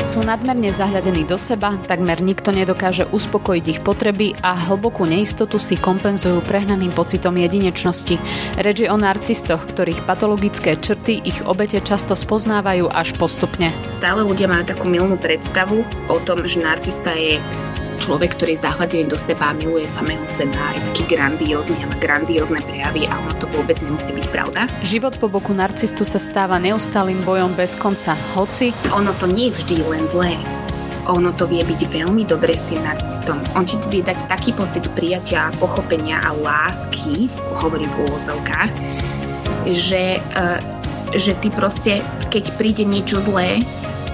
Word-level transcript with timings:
Sú 0.00 0.24
nadmerne 0.24 0.72
zahľadení 0.72 1.28
do 1.28 1.36
seba, 1.36 1.76
takmer 1.84 2.24
nikto 2.24 2.56
nedokáže 2.56 3.04
uspokojiť 3.12 3.64
ich 3.68 3.80
potreby 3.84 4.32
a 4.40 4.56
hlbokú 4.56 5.04
neistotu 5.04 5.60
si 5.60 5.76
kompenzujú 5.76 6.40
prehnaným 6.40 6.88
pocitom 6.88 7.36
jedinečnosti. 7.36 8.16
Reč 8.56 8.76
je 8.80 8.88
o 8.88 8.96
narcistoch, 8.96 9.60
ktorých 9.68 10.08
patologické 10.08 10.80
črty 10.80 11.20
ich 11.20 11.44
obete 11.44 11.84
často 11.84 12.16
spoznávajú 12.16 12.88
až 12.88 13.12
postupne. 13.20 13.76
Stále 13.92 14.24
ľudia 14.24 14.48
majú 14.48 14.64
takú 14.64 14.88
milnú 14.88 15.20
predstavu 15.20 15.84
o 16.08 16.16
tom, 16.24 16.48
že 16.48 16.64
narcista 16.64 17.12
je 17.12 17.36
človek, 18.00 18.32
ktorý 18.34 18.56
je 18.56 18.64
zahladený 18.64 19.04
do 19.12 19.20
seba 19.20 19.52
a 19.52 19.54
miluje 19.54 19.84
samého 19.84 20.24
seba, 20.24 20.72
je 20.72 20.80
taký 20.88 21.02
grandiózny 21.12 21.76
a 21.84 21.86
má 21.86 21.96
grandiózne 22.00 22.64
prejavy 22.64 23.04
a 23.04 23.20
ono 23.20 23.36
to 23.36 23.46
vôbec 23.52 23.76
nemusí 23.84 24.16
byť 24.16 24.26
pravda. 24.32 24.64
Život 24.80 25.20
po 25.20 25.28
boku 25.28 25.52
narcistu 25.52 26.08
sa 26.08 26.16
stáva 26.16 26.56
neustálým 26.56 27.20
bojom 27.22 27.52
bez 27.52 27.76
konca, 27.76 28.16
hoci... 28.32 28.72
Ono 28.96 29.12
to 29.20 29.28
nie 29.28 29.52
je 29.52 29.60
vždy 29.60 29.76
len 29.84 30.04
zlé. 30.08 30.40
Ono 31.12 31.28
to 31.36 31.44
vie 31.44 31.60
byť 31.60 31.80
veľmi 31.92 32.24
dobre 32.24 32.56
s 32.56 32.64
tým 32.72 32.80
narcistom. 32.80 33.36
On 33.52 33.68
ti 33.68 33.76
vie 33.92 34.00
dať 34.00 34.30
taký 34.30 34.56
pocit 34.56 34.88
prijatia, 34.96 35.52
pochopenia 35.60 36.24
a 36.24 36.32
lásky, 36.32 37.28
hovorí 37.60 37.84
v 37.84 37.96
úvodzovkách, 38.08 38.72
že, 39.74 40.22
uh, 40.22 40.58
že 41.12 41.36
ty 41.36 41.52
proste, 41.52 42.00
keď 42.32 42.44
príde 42.56 42.84
niečo 42.88 43.20
zlé, 43.20 43.60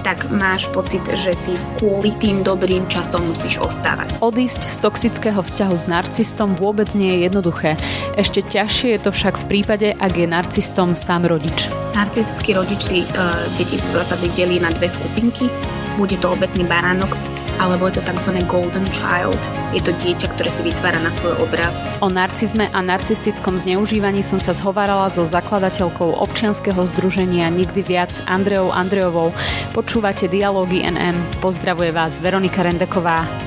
tak 0.03 0.29
máš 0.33 0.67
pocit, 0.73 1.01
že 1.13 1.33
ty 1.45 1.53
kvôli 1.79 2.13
tým 2.17 2.41
dobrým 2.41 2.85
časom 2.91 3.23
musíš 3.25 3.61
ostávať. 3.61 4.17
Odísť 4.19 4.69
z 4.69 4.77
toxického 4.81 5.41
vzťahu 5.41 5.75
s 5.77 5.85
narcistom 5.85 6.57
vôbec 6.57 6.91
nie 6.97 7.17
je 7.17 7.19
jednoduché. 7.29 7.79
Ešte 8.17 8.43
ťažšie 8.45 8.97
je 8.97 8.99
to 9.01 9.11
však 9.13 9.35
v 9.37 9.45
prípade, 9.47 9.87
ak 9.97 10.13
je 10.13 10.27
narcistom 10.27 10.97
sám 10.97 11.25
rodič. 11.29 11.69
Narcistický 11.93 12.57
rodič 12.57 12.81
si 12.81 12.99
uh, 13.01 13.35
deti 13.57 13.77
v 13.79 13.85
zásade 13.85 14.29
delí 14.37 14.61
na 14.61 14.69
dve 14.73 14.89
skupinky. 14.91 15.49
Bude 15.97 16.17
to 16.21 16.29
obetný 16.33 16.61
baránok, 16.65 17.09
alebo 17.57 17.89
je 17.89 17.99
to 17.99 18.03
tzv. 18.05 18.31
golden 18.45 18.85
child. 18.93 19.37
Je 19.73 19.81
to 19.81 19.93
dieťa, 19.97 20.33
ktoré 20.37 20.49
si 20.49 20.61
vytvára 20.65 20.97
na 21.01 21.09
svoj 21.13 21.37
obraz. 21.41 21.77
O 22.01 22.09
narcizme 22.09 22.69
a 22.73 22.79
narcistickom 22.81 23.57
zneužívaní 23.57 24.21
som 24.21 24.37
sa 24.37 24.53
zhovárala 24.53 25.09
so 25.13 25.25
zakladateľkou 25.25 26.17
občianskeho 26.17 26.81
združenia 26.93 27.49
Nikdy 27.53 27.81
viac 27.85 28.11
Andreou 28.29 28.69
Andreovou. 28.73 29.33
Počúvate 29.71 30.29
Dialógy 30.29 30.85
NM. 30.85 31.41
Pozdravuje 31.41 31.93
vás 31.93 32.19
Veronika 32.21 32.65
Rendeková. 32.65 33.46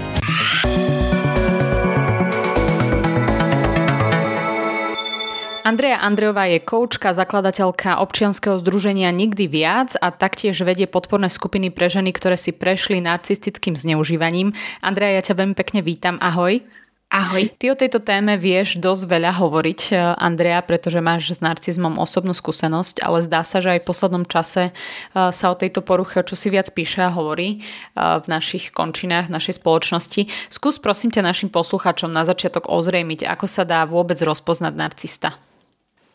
Andrea 5.71 6.03
Andreová 6.03 6.51
je 6.51 6.59
koučka, 6.59 7.15
zakladateľka 7.15 8.03
občianskeho 8.03 8.59
združenia 8.59 9.15
Nikdy 9.15 9.47
viac 9.47 9.95
a 10.03 10.11
taktiež 10.11 10.59
vedie 10.67 10.91
podporné 10.91 11.31
skupiny 11.31 11.71
pre 11.71 11.87
ženy, 11.87 12.11
ktoré 12.11 12.35
si 12.35 12.51
prešli 12.51 12.99
narcistickým 12.99 13.79
zneužívaním. 13.79 14.51
Andrea, 14.83 15.15
ja 15.15 15.23
ťa 15.23 15.39
veľmi 15.39 15.55
pekne 15.55 15.87
vítam. 15.87 16.19
Ahoj. 16.19 16.67
Ahoj. 17.07 17.55
Ty 17.55 17.71
o 17.71 17.79
tejto 17.79 18.03
téme 18.03 18.35
vieš 18.35 18.83
dosť 18.83 19.15
veľa 19.15 19.31
hovoriť, 19.39 19.81
eh, 19.95 19.99
Andrea, 20.19 20.59
pretože 20.67 20.99
máš 20.99 21.39
s 21.39 21.41
narcizmom 21.43 22.03
osobnú 22.03 22.35
skúsenosť, 22.35 23.07
ale 23.07 23.23
zdá 23.23 23.47
sa, 23.47 23.63
že 23.63 23.79
aj 23.79 23.87
v 23.87 23.89
poslednom 23.95 24.27
čase 24.27 24.71
eh, 24.71 24.75
sa 25.15 25.47
o 25.51 25.59
tejto 25.59 25.87
poruche 25.87 26.19
čo 26.27 26.35
si 26.35 26.51
viac 26.51 26.67
píše 26.75 27.07
a 27.07 27.15
hovorí 27.15 27.63
eh, 27.63 28.19
v 28.19 28.27
našich 28.27 28.75
končinách, 28.75 29.31
v 29.31 29.39
našej 29.39 29.63
spoločnosti. 29.63 30.51
Skús 30.51 30.83
prosím 30.83 31.15
ťa 31.15 31.23
našim 31.23 31.51
posluchačom 31.55 32.11
na 32.11 32.27
začiatok 32.27 32.67
ozrejmiť, 32.67 33.23
ako 33.31 33.47
sa 33.47 33.63
dá 33.63 33.87
vôbec 33.87 34.19
rozpoznať 34.19 34.75
narcista. 34.75 35.39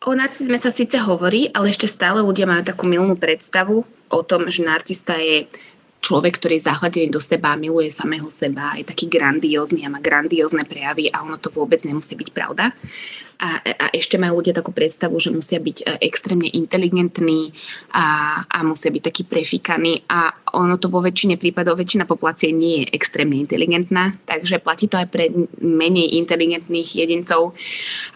O 0.04 0.12
narcizme 0.12 0.60
sa 0.60 0.68
síce 0.68 1.00
hovorí, 1.00 1.48
ale 1.56 1.72
ešte 1.72 1.88
stále 1.88 2.20
ľudia 2.20 2.44
majú 2.44 2.68
takú 2.68 2.84
milnú 2.84 3.16
predstavu 3.16 3.88
o 4.12 4.22
tom, 4.22 4.52
že 4.52 4.68
narcista 4.68 5.16
je 5.16 5.48
človek, 6.06 6.38
ktorý 6.38 6.62
je 6.62 6.68
zahladený 6.70 7.08
do 7.10 7.18
seba, 7.18 7.58
miluje 7.58 7.90
samého 7.90 8.30
seba, 8.30 8.78
je 8.78 8.86
taký 8.86 9.10
grandiózny 9.10 9.82
a 9.82 9.90
má 9.90 9.98
grandiózne 9.98 10.62
prejavy 10.70 11.10
a 11.10 11.26
ono 11.26 11.42
to 11.42 11.50
vôbec 11.50 11.82
nemusí 11.82 12.14
byť 12.14 12.30
pravda. 12.30 12.78
A, 13.36 13.60
a 13.60 13.86
ešte 13.92 14.16
majú 14.16 14.40
ľudia 14.40 14.56
takú 14.56 14.72
predstavu, 14.72 15.20
že 15.20 15.34
musia 15.36 15.60
byť 15.60 15.78
e, 15.84 15.86
extrémne 16.08 16.48
inteligentní 16.48 17.52
a, 17.92 18.40
a 18.48 18.58
musia 18.64 18.92
byť 18.92 19.04
takí 19.04 19.24
prefikaní. 19.28 20.08
A 20.08 20.32
ono 20.56 20.80
to 20.80 20.88
vo 20.88 21.04
väčšine 21.04 21.36
prípadov, 21.36 21.76
väčšina 21.76 22.08
populácie 22.08 22.56
nie 22.56 22.84
je 22.88 22.96
extrémne 22.96 23.36
inteligentná, 23.36 24.16
takže 24.24 24.64
platí 24.64 24.88
to 24.88 24.96
aj 24.96 25.12
pre 25.12 25.28
menej 25.60 26.16
inteligentných 26.16 26.96
jedincov. 26.96 27.54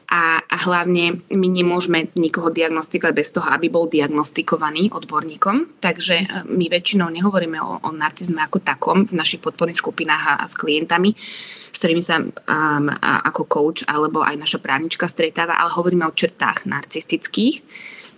A, 0.09 0.41
a 0.41 0.57
hlavne 0.65 1.21
my 1.29 1.47
nemôžeme 1.53 2.09
nikoho 2.17 2.49
diagnostikovať 2.49 3.13
bez 3.13 3.29
toho, 3.29 3.45
aby 3.53 3.69
bol 3.69 3.85
diagnostikovaný 3.85 4.89
odborníkom. 4.89 5.83
Takže 5.83 6.15
e, 6.15 6.25
my 6.47 6.65
väčšinou 6.71 7.11
nehovoríme 7.11 7.59
o, 7.59 7.83
o 7.83 7.89
narcizme 7.91 8.39
ako 8.39 8.63
takom 8.63 9.05
v 9.05 9.13
našich 9.19 9.43
podporných 9.43 9.77
skupinách 9.83 10.23
a, 10.25 10.33
a 10.41 10.45
s 10.47 10.55
klientami, 10.55 11.13
ktorými 11.79 12.03
sa 12.03 12.19
um, 12.19 12.85
ako 13.01 13.47
coach 13.47 13.81
alebo 13.87 14.21
aj 14.21 14.35
naša 14.35 14.59
právnička 14.59 15.07
stretáva, 15.07 15.55
ale 15.55 15.71
hovoríme 15.71 16.03
o 16.03 16.13
črtách 16.15 16.67
narcistických 16.67 17.63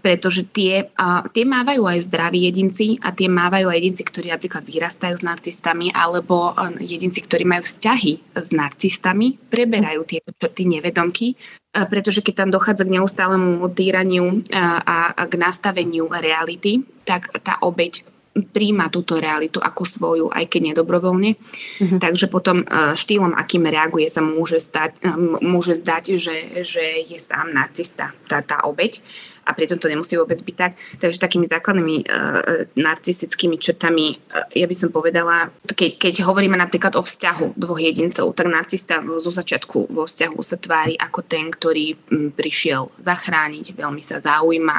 pretože 0.01 0.49
tie, 0.49 0.89
uh, 0.97 1.23
tie 1.29 1.45
mávajú 1.45 1.85
aj 1.85 2.09
zdraví 2.09 2.49
jedinci 2.49 2.97
a 3.05 3.13
tie 3.13 3.29
mávajú 3.29 3.69
aj 3.69 3.77
jedinci, 3.77 4.01
ktorí 4.01 4.27
napríklad 4.33 4.65
vyrastajú 4.65 5.13
s 5.13 5.21
narcistami 5.23 5.93
alebo 5.93 6.57
jedinci, 6.81 7.21
ktorí 7.21 7.45
majú 7.45 7.61
vzťahy 7.61 8.33
s 8.33 8.47
narcistami, 8.49 9.37
preberajú 9.37 10.01
tieto 10.09 10.33
črty 10.33 10.65
nevedomky, 10.65 11.37
pretože 11.71 12.25
keď 12.25 12.33
tam 12.33 12.49
dochádza 12.49 12.83
k 12.83 12.97
neustálemu 12.97 13.61
týraniu 13.71 14.41
a, 14.51 15.13
a 15.13 15.23
k 15.29 15.33
nastaveniu 15.37 16.09
reality, 16.09 16.83
tak 17.05 17.31
tá 17.45 17.61
obeď 17.61 18.03
príjma 18.31 18.87
túto 18.87 19.19
realitu 19.19 19.59
ako 19.59 19.83
svoju, 19.83 20.25
aj 20.31 20.47
keď 20.47 20.61
nedobrovoľne. 20.71 21.35
Uh-huh. 21.35 21.99
Takže 21.99 22.31
potom 22.31 22.63
štýlom, 22.95 23.35
akým 23.35 23.67
reaguje, 23.67 24.07
sa 24.07 24.23
môže, 24.23 24.63
stať, 24.63 25.03
môže 25.43 25.75
zdať, 25.75 26.15
že, 26.15 26.63
že 26.63 27.03
je 27.03 27.19
sám 27.19 27.51
narcista, 27.51 28.15
tá, 28.31 28.39
tá 28.39 28.63
obeď 28.63 29.03
a 29.41 29.57
pritom 29.57 29.81
to 29.81 29.89
nemusí 29.89 30.13
vôbec 30.15 30.37
byť 30.37 30.55
tak. 30.55 30.77
Takže 31.01 31.17
takými 31.17 31.49
základnými 31.49 32.05
uh, 32.05 32.69
narcistickými 32.77 33.57
črtami, 33.57 34.15
uh, 34.15 34.45
ja 34.53 34.69
by 34.69 34.75
som 34.77 34.93
povedala, 34.93 35.49
keď, 35.65 35.97
keď 35.97 36.13
hovoríme 36.29 36.55
napríklad 36.55 36.93
o 36.95 37.01
vzťahu 37.01 37.57
dvoch 37.57 37.81
jedincov, 37.81 38.31
tak 38.37 38.47
narcista 38.47 39.01
zo 39.01 39.31
začiatku 39.33 39.89
vo 39.89 40.05
vzťahu 40.05 40.39
sa 40.45 40.57
tvári 40.61 40.93
ako 40.93 41.19
ten, 41.25 41.49
ktorý 41.49 41.97
m, 42.13 42.29
prišiel 42.31 42.93
zachrániť, 43.01 43.73
veľmi 43.73 44.01
sa 44.05 44.21
zaujíma, 44.21 44.77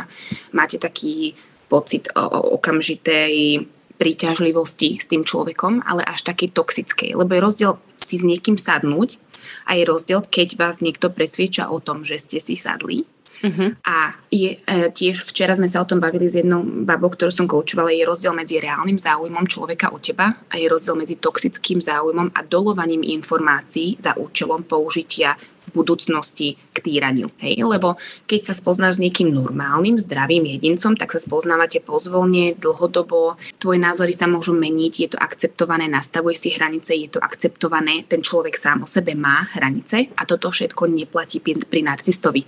máte 0.55 0.79
taký 0.79 1.35
pocit 1.73 2.13
okamžitej 2.53 3.65
príťažlivosti 3.97 5.01
s 5.01 5.09
tým 5.09 5.25
človekom, 5.25 5.81
ale 5.89 6.05
až 6.05 6.21
takej 6.29 6.53
toxickej. 6.53 7.17
Lebo 7.17 7.33
je 7.33 7.41
rozdiel 7.41 7.73
si 7.97 8.21
s 8.21 8.25
niekým 8.27 8.61
sadnúť 8.61 9.17
a 9.65 9.79
je 9.79 9.89
rozdiel, 9.89 10.21
keď 10.27 10.61
vás 10.61 10.85
niekto 10.85 11.09
presvieča 11.09 11.73
o 11.73 11.81
tom, 11.81 12.05
že 12.05 12.21
ste 12.21 12.37
si 12.43 12.59
sadli 12.59 13.09
Uh-huh. 13.43 13.75
A 13.83 14.15
je, 14.31 14.55
e, 14.55 14.87
tiež 14.95 15.27
včera 15.27 15.51
sme 15.59 15.67
sa 15.67 15.83
o 15.83 15.89
tom 15.89 15.99
bavili 15.99 16.31
s 16.31 16.39
jednou 16.39 16.63
babou, 16.63 17.11
ktorú 17.11 17.35
som 17.35 17.51
koučovala, 17.51 17.91
je 17.91 18.07
rozdiel 18.07 18.31
medzi 18.39 18.63
reálnym 18.63 18.95
záujmom 18.95 19.51
človeka 19.51 19.91
o 19.91 19.99
teba 19.99 20.31
a 20.47 20.55
je 20.55 20.71
rozdiel 20.71 20.95
medzi 20.95 21.19
toxickým 21.19 21.83
záujmom 21.83 22.31
a 22.31 22.41
dolovaním 22.47 23.03
informácií 23.03 23.99
za 23.99 24.15
účelom 24.15 24.63
použitia 24.63 25.35
budúcnosti 25.73 26.61
k 26.73 26.79
týraniu. 26.79 27.33
Hej? 27.41 27.65
Lebo 27.65 27.97
keď 28.29 28.53
sa 28.53 28.55
spoznáš 28.55 29.01
s 29.01 29.03
niekým 29.03 29.33
normálnym, 29.33 29.97
zdravým 29.97 30.45
jedincom, 30.57 30.95
tak 30.95 31.11
sa 31.11 31.21
spoznávate 31.21 31.81
pozvolne, 31.81 32.55
dlhodobo, 32.57 33.41
tvoje 33.57 33.81
názory 33.81 34.13
sa 34.13 34.29
môžu 34.29 34.53
meniť, 34.53 34.93
je 34.93 35.09
to 35.13 35.19
akceptované, 35.19 35.89
nastavuje 35.89 36.37
si 36.37 36.53
hranice, 36.53 36.93
je 36.95 37.09
to 37.09 37.21
akceptované, 37.21 38.05
ten 38.05 38.21
človek 38.21 38.55
sám 38.55 38.85
o 38.85 38.89
sebe 38.89 39.17
má 39.17 39.49
hranice 39.57 40.13
a 40.15 40.23
toto 40.29 40.53
všetko 40.53 40.87
neplatí 40.93 41.41
pri 41.43 41.81
narcistovi. 41.83 42.45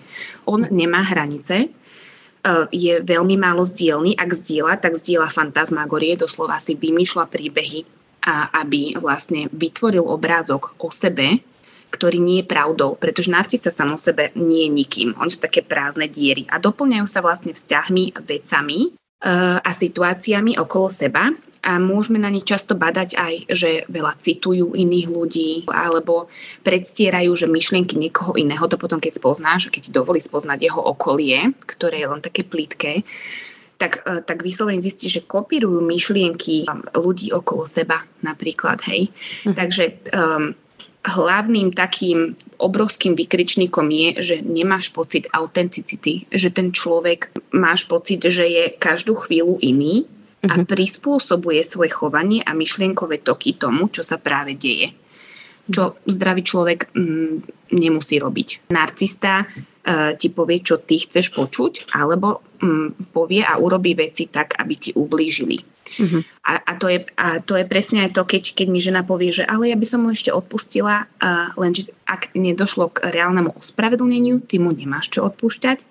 On 0.47 0.61
nemá 0.61 1.03
hranice, 1.03 1.57
e, 1.65 1.69
je 2.71 3.01
veľmi 3.01 3.41
málo 3.41 3.65
zdieľný. 3.65 4.21
Ak 4.21 4.37
zdieľa, 4.37 4.79
tak 4.79 5.01
zdieľa 5.01 5.33
fantasmagorie, 5.33 6.21
doslova 6.21 6.61
si 6.61 6.77
vymýšľa 6.77 7.25
príbehy, 7.33 8.05
a 8.25 8.65
aby 8.65 8.97
vlastne 8.97 9.53
vytvoril 9.53 10.01
obrázok 10.01 10.73
o 10.81 10.89
sebe, 10.89 11.45
ktorý 11.95 12.19
nie 12.19 12.43
je 12.43 12.51
pravdou, 12.51 12.99
pretože 12.99 13.31
narcista 13.31 13.71
sam 13.71 13.95
o 13.95 13.99
sebe 13.99 14.35
nie 14.35 14.67
je 14.67 14.75
nikým. 14.75 15.09
Oni 15.15 15.31
sú 15.31 15.39
také 15.39 15.63
prázdne 15.63 16.11
diery 16.11 16.51
a 16.51 16.59
doplňajú 16.59 17.07
sa 17.07 17.23
vlastne 17.23 17.55
vzťahmi, 17.55 18.19
vecami 18.27 18.91
uh, 18.91 19.63
a 19.63 19.71
situáciami 19.71 20.59
okolo 20.59 20.91
seba 20.91 21.31
a 21.65 21.81
môžeme 21.81 22.21
na 22.21 22.29
nich 22.29 22.45
často 22.45 22.77
badať 22.77 23.17
aj, 23.17 23.35
že 23.49 23.71
veľa 23.89 24.21
citujú 24.21 24.77
iných 24.77 25.09
ľudí 25.09 25.51
alebo 25.73 26.29
predstierajú, 26.61 27.33
že 27.33 27.49
myšlienky 27.49 27.97
niekoho 27.97 28.37
iného, 28.37 28.69
to 28.69 28.77
potom 28.77 29.01
keď 29.01 29.17
spoznáš, 29.17 29.73
keď 29.73 29.89
ti 29.89 29.91
dovolí 29.91 30.21
spoznať 30.21 30.61
jeho 30.61 30.81
okolie, 30.85 31.57
ktoré 31.65 32.05
je 32.05 32.11
len 32.13 32.21
také 32.21 32.45
plítke, 32.45 33.01
tak, 33.81 34.05
e, 34.05 34.21
tak 34.21 34.45
vyslovene 34.45 34.79
zistí, 34.79 35.09
že 35.09 35.25
kopírujú 35.25 35.81
myšlienky 35.81 36.69
ľudí 36.95 37.33
okolo 37.33 37.65
seba 37.65 38.05
napríklad, 38.21 38.85
hej. 38.87 39.09
Hm. 39.49 39.55
Takže 39.57 39.85
um, 40.13 40.53
hlavným 41.05 41.77
takým 41.77 42.33
obrovským 42.57 43.13
vykričníkom 43.13 43.87
je, 43.93 44.09
že 44.25 44.37
nemáš 44.41 44.89
pocit 44.89 45.29
autenticity, 45.29 46.25
že 46.33 46.49
ten 46.49 46.73
človek 46.73 47.37
máš 47.53 47.85
pocit, 47.85 48.25
že 48.25 48.49
je 48.49 48.65
každú 48.73 49.13
chvíľu 49.29 49.61
iný 49.61 50.09
a 50.45 50.61
mhm. 50.61 50.65
prispôsobuje 50.65 51.61
svoje 51.65 51.93
chovanie 51.93 52.41
a 52.41 52.57
myšlienkové 52.57 53.21
toky 53.21 53.57
tomu, 53.57 53.93
čo 53.93 54.01
sa 54.01 54.17
práve 54.17 54.57
deje. 54.57 54.97
Čo 55.65 55.97
zdravý 56.05 56.45
človek 56.45 56.93
mm, 56.93 57.73
nemusí 57.73 58.21
robiť. 58.21 58.69
Narcista 58.69 59.49
ti 60.17 60.33
povie, 60.33 60.65
čo 60.65 60.81
ty 60.81 60.97
chceš 60.97 61.29
počuť, 61.37 61.93
alebo 61.93 62.41
mm, 62.57 63.13
povie 63.13 63.45
a 63.45 63.61
urobí 63.61 63.93
veci 63.93 64.33
tak, 64.33 64.57
aby 64.57 64.75
ti 64.81 64.91
ublížili. 64.97 65.61
Uh-huh. 65.95 66.25
A, 66.43 66.59
a, 66.59 66.73
to 66.75 66.89
je, 66.91 67.07
a 67.15 67.39
to 67.45 67.55
je 67.55 67.69
presne 67.69 68.03
aj 68.03 68.17
to, 68.17 68.27
keď, 68.27 68.57
keď 68.57 68.67
mi 68.73 68.81
žena 68.83 69.07
povie, 69.07 69.31
že 69.31 69.47
ale 69.47 69.71
ja 69.71 69.77
by 69.79 69.87
som 69.87 70.03
mu 70.03 70.11
ešte 70.11 70.33
odpustila, 70.33 71.07
uh, 71.07 71.55
lenže 71.55 71.93
ak 72.09 72.35
nedošlo 72.35 72.91
k 72.91 73.13
reálnemu 73.15 73.55
ospravedlneniu, 73.55 74.43
ty 74.43 74.59
mu 74.59 74.75
nemáš 74.75 75.13
čo 75.13 75.23
odpúšťať 75.29 75.87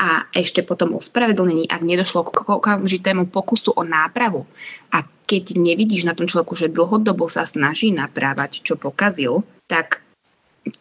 a 0.00 0.24
ešte 0.32 0.64
potom 0.64 0.96
ospravedlnení, 0.96 1.68
ak 1.68 1.82
nedošlo 1.84 2.32
k 2.32 2.48
okamžitému 2.48 3.28
pokusu 3.28 3.76
o 3.76 3.82
nápravu 3.84 4.48
a 4.94 5.04
keď 5.28 5.56
nevidíš 5.56 6.04
na 6.04 6.16
tom 6.16 6.28
človeku, 6.28 6.52
že 6.56 6.72
dlhodobo 6.72 7.28
sa 7.28 7.44
snaží 7.48 7.92
naprávať, 7.92 8.64
čo 8.64 8.76
pokazil, 8.76 9.44
tak 9.68 10.04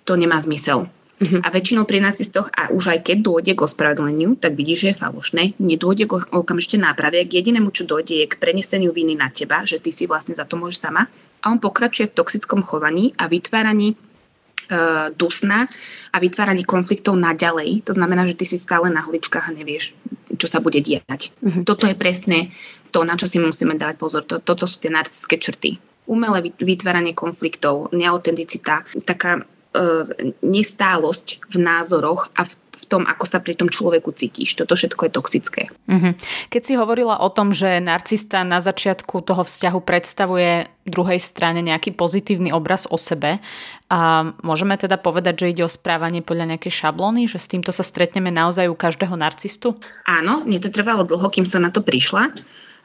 to 0.04 0.14
nemá 0.20 0.40
zmysel. 0.44 0.92
Uh-huh. 1.22 1.38
A 1.46 1.54
väčšinou 1.54 1.86
pri 1.86 2.02
narcistoch, 2.02 2.50
a 2.50 2.74
už 2.74 2.98
aj 2.98 3.06
keď 3.06 3.18
dôjde 3.22 3.54
k 3.54 3.62
ospravedlneniu, 3.62 4.42
tak 4.42 4.58
vidíš, 4.58 4.78
že 4.82 4.88
je 4.90 5.02
falošné, 5.06 5.44
nedôjde 5.62 6.10
k 6.10 6.18
okamžite 6.34 6.82
náprave, 6.82 7.30
k 7.30 7.38
jedinému, 7.38 7.70
čo 7.70 7.86
dôjde, 7.86 8.26
je 8.26 8.32
k 8.32 8.42
preneseniu 8.42 8.90
viny 8.90 9.14
na 9.14 9.30
teba, 9.30 9.62
že 9.62 9.78
ty 9.78 9.94
si 9.94 10.10
vlastne 10.10 10.34
za 10.34 10.50
to 10.50 10.58
môžeš 10.58 10.82
sama. 10.82 11.06
A 11.46 11.54
on 11.54 11.62
pokračuje 11.62 12.10
v 12.10 12.18
toxickom 12.18 12.66
chovaní 12.66 13.14
a 13.22 13.30
vytváraní 13.30 13.94
uh, 13.94 15.14
dusna 15.14 15.70
a 16.10 16.18
vytváraní 16.18 16.66
konfliktov 16.66 17.14
naďalej. 17.22 17.86
To 17.86 17.94
znamená, 17.94 18.26
že 18.26 18.38
ty 18.38 18.50
si 18.50 18.58
stále 18.58 18.90
na 18.90 19.06
hličkách 19.06 19.46
a 19.46 19.54
nevieš, 19.54 19.94
čo 20.42 20.50
sa 20.50 20.58
bude 20.58 20.82
diať. 20.82 21.30
Uh-huh. 21.38 21.62
Toto 21.62 21.86
je 21.86 21.94
presne 21.94 22.50
to, 22.90 23.06
na 23.06 23.14
čo 23.14 23.30
si 23.30 23.38
musíme 23.38 23.78
dávať 23.78 23.96
pozor. 24.02 24.26
Toto 24.26 24.66
sú 24.66 24.82
tie 24.82 24.90
narcistické 24.90 25.38
črty. 25.38 25.78
Umelé 26.10 26.50
vytváranie 26.58 27.14
konfliktov, 27.14 27.94
neautenticita, 27.94 29.06
taká 29.06 29.46
nestálosť 30.44 31.48
v 31.48 31.56
názoroch 31.56 32.28
a 32.36 32.44
v 32.44 32.54
tom, 32.92 33.08
ako 33.08 33.24
sa 33.24 33.40
pri 33.40 33.56
tom 33.56 33.72
človeku 33.72 34.12
cítiš. 34.12 34.60
Toto 34.60 34.76
všetko 34.76 35.08
je 35.08 35.12
toxické. 35.16 35.62
Uh-huh. 35.88 36.12
Keď 36.52 36.62
si 36.62 36.74
hovorila 36.76 37.24
o 37.24 37.32
tom, 37.32 37.56
že 37.56 37.80
narcista 37.80 38.44
na 38.44 38.60
začiatku 38.60 39.24
toho 39.24 39.48
vzťahu 39.48 39.80
predstavuje 39.80 40.68
druhej 40.84 41.22
strane 41.24 41.64
nejaký 41.64 41.96
pozitívny 41.96 42.52
obraz 42.52 42.84
o 42.92 43.00
sebe, 43.00 43.40
a 43.92 44.32
môžeme 44.44 44.80
teda 44.80 44.96
povedať, 44.96 45.44
že 45.44 45.52
ide 45.52 45.64
o 45.68 45.72
správanie 45.72 46.24
podľa 46.24 46.56
nejakej 46.56 46.72
šablóny, 46.84 47.28
že 47.28 47.44
s 47.44 47.52
týmto 47.52 47.76
sa 47.76 47.84
stretneme 47.84 48.32
naozaj 48.32 48.72
u 48.72 48.76
každého 48.76 49.20
narcistu? 49.20 49.76
Áno, 50.08 50.48
mne 50.48 50.64
to 50.64 50.72
trvalo 50.72 51.04
dlho, 51.04 51.28
kým 51.28 51.44
som 51.44 51.60
na 51.60 51.76
to 51.76 51.84
prišla. 51.84 52.32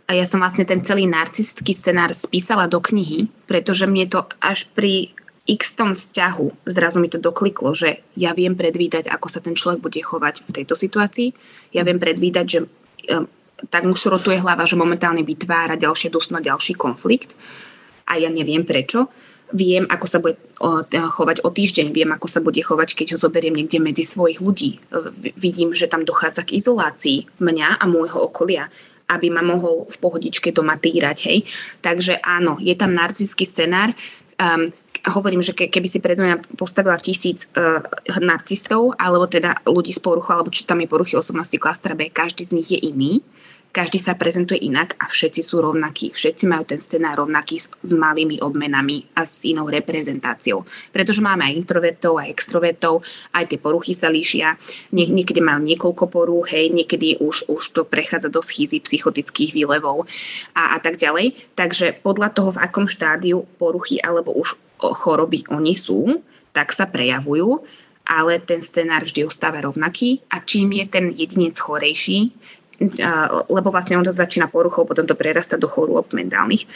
A 0.07 0.15
ja 0.15 0.27
som 0.27 0.43
vlastne 0.43 0.67
ten 0.67 0.83
celý 0.87 1.07
narcistický 1.07 1.75
scenár 1.75 2.11
spísala 2.11 2.67
do 2.71 2.83
knihy, 2.83 3.31
pretože 3.47 3.87
mne 3.87 4.07
to 4.07 4.27
až 4.43 4.71
pri 4.75 5.15
x 5.47 5.79
tom 5.79 5.95
vzťahu 5.95 6.67
zrazu 6.67 6.99
mi 6.99 7.07
to 7.07 7.23
dokliklo, 7.23 7.71
že 7.71 8.03
ja 8.19 8.35
viem 8.35 8.59
predvídať, 8.59 9.07
ako 9.07 9.27
sa 9.31 9.39
ten 9.39 9.55
človek 9.55 9.79
bude 9.79 10.01
chovať 10.03 10.43
v 10.43 10.51
tejto 10.51 10.75
situácii. 10.75 11.31
Ja 11.71 11.87
viem 11.87 12.03
predvídať, 12.03 12.47
že 12.47 12.59
um, 12.67 13.31
tak 13.71 13.87
mu 13.87 13.95
šrotuje 13.95 14.43
hlava, 14.43 14.67
že 14.69 14.77
momentálne 14.77 15.23
vytvára 15.23 15.79
ďalšie 15.79 16.11
dusno, 16.13 16.43
ďalší 16.43 16.77
konflikt 16.77 17.39
a 18.05 18.19
ja 18.19 18.29
neviem 18.29 18.67
prečo. 18.67 19.09
Viem, 19.55 19.87
ako 19.87 20.07
sa 20.11 20.19
bude 20.19 20.43
chovať 20.91 21.47
o 21.47 21.55
týždeň, 21.55 21.95
viem, 21.95 22.11
ako 22.11 22.27
sa 22.27 22.43
bude 22.43 22.59
chovať, 22.59 22.99
keď 22.99 23.15
ho 23.15 23.19
zoberiem 23.31 23.55
niekde 23.55 23.79
medzi 23.79 24.03
svojich 24.03 24.43
ľudí. 24.43 24.83
Vidím, 25.39 25.71
že 25.71 25.87
tam 25.87 26.03
dochádza 26.03 26.43
k 26.43 26.59
izolácii 26.59 27.39
mňa 27.39 27.79
a 27.79 27.85
môjho 27.87 28.27
okolia 28.27 28.67
aby 29.07 29.31
ma 29.31 29.39
mohol 29.39 29.87
v 29.87 29.97
pohodičke 30.03 30.51
doma 30.51 30.75
týrať, 30.83 31.31
hej. 31.31 31.47
Takže 31.79 32.19
áno, 32.27 32.59
je 32.59 32.75
tam 32.75 32.91
narcistický 32.91 33.47
scenár, 33.47 33.95
um, 34.35 34.67
hovorím, 35.07 35.43
že 35.43 35.55
keby 35.55 35.89
si 35.89 36.03
pred 36.03 36.19
mňa 36.19 36.59
postavila 36.59 36.99
tisíc 36.99 37.47
uh, 37.55 37.83
narcistov, 38.19 38.99
alebo 38.99 39.31
teda 39.31 39.63
ľudí 39.63 39.95
z 39.95 40.03
poruchu, 40.03 40.35
alebo 40.35 40.51
čo 40.51 40.67
tam 40.67 40.83
je 40.83 40.91
poruchy 40.91 41.15
osobnosti 41.15 41.55
klastra 41.59 41.95
B, 41.95 42.11
každý 42.11 42.43
z 42.43 42.55
nich 42.59 42.69
je 42.75 42.81
iný, 42.83 43.23
každý 43.77 44.01
sa 44.01 44.17
prezentuje 44.17 44.65
inak 44.65 44.97
a 44.97 45.05
všetci 45.05 45.45
sú 45.45 45.61
rovnakí. 45.61 46.09
Všetci 46.09 46.49
majú 46.49 46.65
ten 46.65 46.81
scenár 46.81 47.21
rovnaký 47.21 47.61
s, 47.61 47.69
s 47.69 47.93
malými 47.93 48.41
obmenami 48.41 49.05
a 49.13 49.21
s 49.21 49.45
inou 49.45 49.69
reprezentáciou. 49.69 50.65
Pretože 50.97 51.21
máme 51.21 51.45
aj 51.45 51.61
introvertov, 51.61 52.17
aj 52.17 52.33
extrovertov, 52.33 53.05
aj 53.37 53.45
tie 53.53 53.61
poruchy 53.61 53.93
sa 53.93 54.09
líšia. 54.09 54.57
Nie, 54.97 55.13
niekedy 55.13 55.45
majú 55.45 55.61
niekoľko 55.61 56.09
porúch, 56.09 56.57
hej, 56.57 56.73
niekedy 56.73 57.21
už, 57.21 57.53
už 57.53 57.63
to 57.77 57.85
prechádza 57.85 58.33
do 58.33 58.41
schýzy 58.41 58.81
psychotických 58.81 59.53
výlevov 59.53 60.09
a, 60.57 60.73
a 60.73 60.81
tak 60.81 60.97
ďalej. 60.97 61.37
Takže 61.53 62.01
podľa 62.01 62.33
toho, 62.33 62.57
v 62.57 62.63
akom 62.65 62.89
štádiu 62.89 63.45
poruchy 63.61 64.01
alebo 64.01 64.33
už 64.33 64.57
choroby 64.81 65.45
oni 65.49 65.73
sú, 65.73 66.21
tak 66.53 66.73
sa 66.73 66.89
prejavujú, 66.89 67.65
ale 68.07 68.39
ten 68.39 68.63
scenár 68.63 69.05
vždy 69.05 69.27
ostáva 69.27 69.61
rovnaký 69.61 70.23
a 70.31 70.41
čím 70.41 70.79
je 70.79 70.85
ten 70.87 71.05
jedinec 71.11 71.59
chorejší, 71.59 72.31
lebo 73.49 73.73
vlastne 73.73 73.97
on 73.97 74.05
to 74.05 74.13
začína 74.13 74.53
poruchou, 74.53 74.85
potom 74.85 75.09
to 75.09 75.17
prerasta 75.17 75.57
do 75.57 75.65
chorôb 75.65 76.13
mentálnych. 76.13 76.69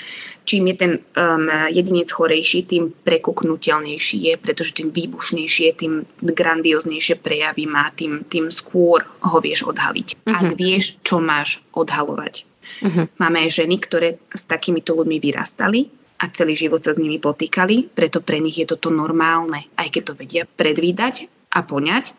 Čím 0.49 0.73
je 0.73 0.77
ten 0.77 0.93
um, 0.97 1.45
jedinec 1.69 2.09
chorejší, 2.09 2.65
tým 2.65 2.97
prekuknutelnejší 3.05 4.33
je, 4.33 4.35
pretože 4.41 4.73
tým 4.81 4.89
výbušnejšie, 4.91 5.69
tým 5.77 6.09
grandioznejšie 6.25 7.21
prejavy 7.21 7.69
má, 7.69 7.93
tým, 7.93 8.25
tým 8.25 8.49
skôr 8.49 9.05
ho 9.05 9.39
vieš 9.45 9.69
odhaliť. 9.69 10.25
Uh-huh. 10.25 10.33
Ak 10.33 10.47
mhm. 10.53 10.57
vieš, 10.57 10.97
čo 11.05 11.21
máš 11.21 11.61
odhalovať. 11.77 12.49
Uh-huh. 12.81 13.05
Máme 13.21 13.45
aj 13.45 13.61
ženy, 13.61 13.77
ktoré 13.77 14.17
s 14.33 14.49
takýmito 14.49 14.97
ľuďmi 14.97 15.21
vyrastali 15.21 16.00
a 16.21 16.29
celý 16.29 16.53
život 16.53 16.85
sa 16.85 16.93
s 16.93 17.01
nimi 17.01 17.17
potýkali, 17.17 17.97
preto 17.97 18.21
pre 18.21 18.45
nich 18.45 18.61
je 18.61 18.69
toto 18.69 18.93
normálne, 18.93 19.73
aj 19.81 19.89
keď 19.89 20.03
to 20.05 20.13
vedia 20.13 20.45
predvídať 20.45 21.33
a 21.49 21.65
poňať. 21.65 22.13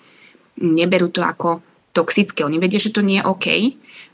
Neberú 0.58 1.14
to 1.14 1.22
ako 1.22 1.62
toxické, 1.94 2.42
oni 2.42 2.58
vedia, 2.58 2.82
že 2.82 2.92
to 2.92 3.06
nie 3.06 3.22
je 3.22 3.28
OK, 3.30 3.48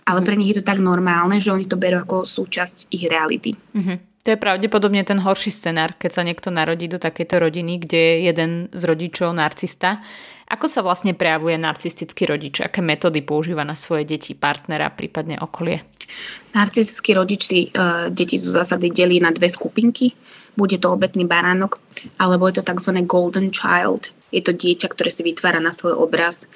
ale 0.07 0.19
pre 0.27 0.35
nich 0.35 0.51
je 0.51 0.59
to 0.59 0.67
tak 0.67 0.83
normálne, 0.83 1.39
že 1.39 1.55
oni 1.55 1.65
to 1.65 1.79
berú 1.79 2.03
ako 2.03 2.27
súčasť 2.27 2.91
ich 2.91 3.07
reality. 3.07 3.55
Mm-hmm. 3.55 3.97
To 4.27 4.35
je 4.35 4.43
pravdepodobne 4.43 5.07
ten 5.07 5.23
horší 5.23 5.55
scenár, 5.55 5.95
keď 5.95 6.11
sa 6.11 6.25
niekto 6.27 6.51
narodí 6.51 6.91
do 6.91 6.99
takejto 6.99 7.47
rodiny, 7.47 7.79
kde 7.79 7.95
je 7.95 8.15
jeden 8.27 8.51
z 8.75 8.81
rodičov 8.83 9.31
narcista. 9.31 10.03
Ako 10.47 10.71
sa 10.71 10.79
vlastne 10.79 11.11
prejavuje 11.11 11.59
narcistický 11.59 12.23
rodič? 12.23 12.63
Aké 12.63 12.79
metódy 12.79 13.19
používa 13.19 13.67
na 13.67 13.75
svoje 13.75 14.07
deti, 14.07 14.31
partnera, 14.31 14.87
prípadne 14.87 15.35
okolie? 15.43 15.83
Narcistický 16.55 17.19
rodič 17.19 17.41
si 17.43 17.59
uh, 17.75 18.07
deti 18.07 18.39
zo 18.39 18.55
zásady 18.55 18.87
delí 18.87 19.19
na 19.19 19.35
dve 19.35 19.51
skupinky. 19.51 20.15
Bude 20.55 20.79
to 20.79 20.95
obetný 20.95 21.27
baránok, 21.27 21.83
alebo 22.15 22.47
je 22.47 22.57
to 22.57 22.63
tzv. 22.63 22.95
golden 23.03 23.51
child. 23.51 24.15
Je 24.31 24.39
to 24.39 24.55
dieťa, 24.55 24.87
ktoré 24.87 25.11
si 25.11 25.21
vytvára 25.27 25.59
na 25.59 25.75
svoj 25.75 25.99
obraz 25.99 26.47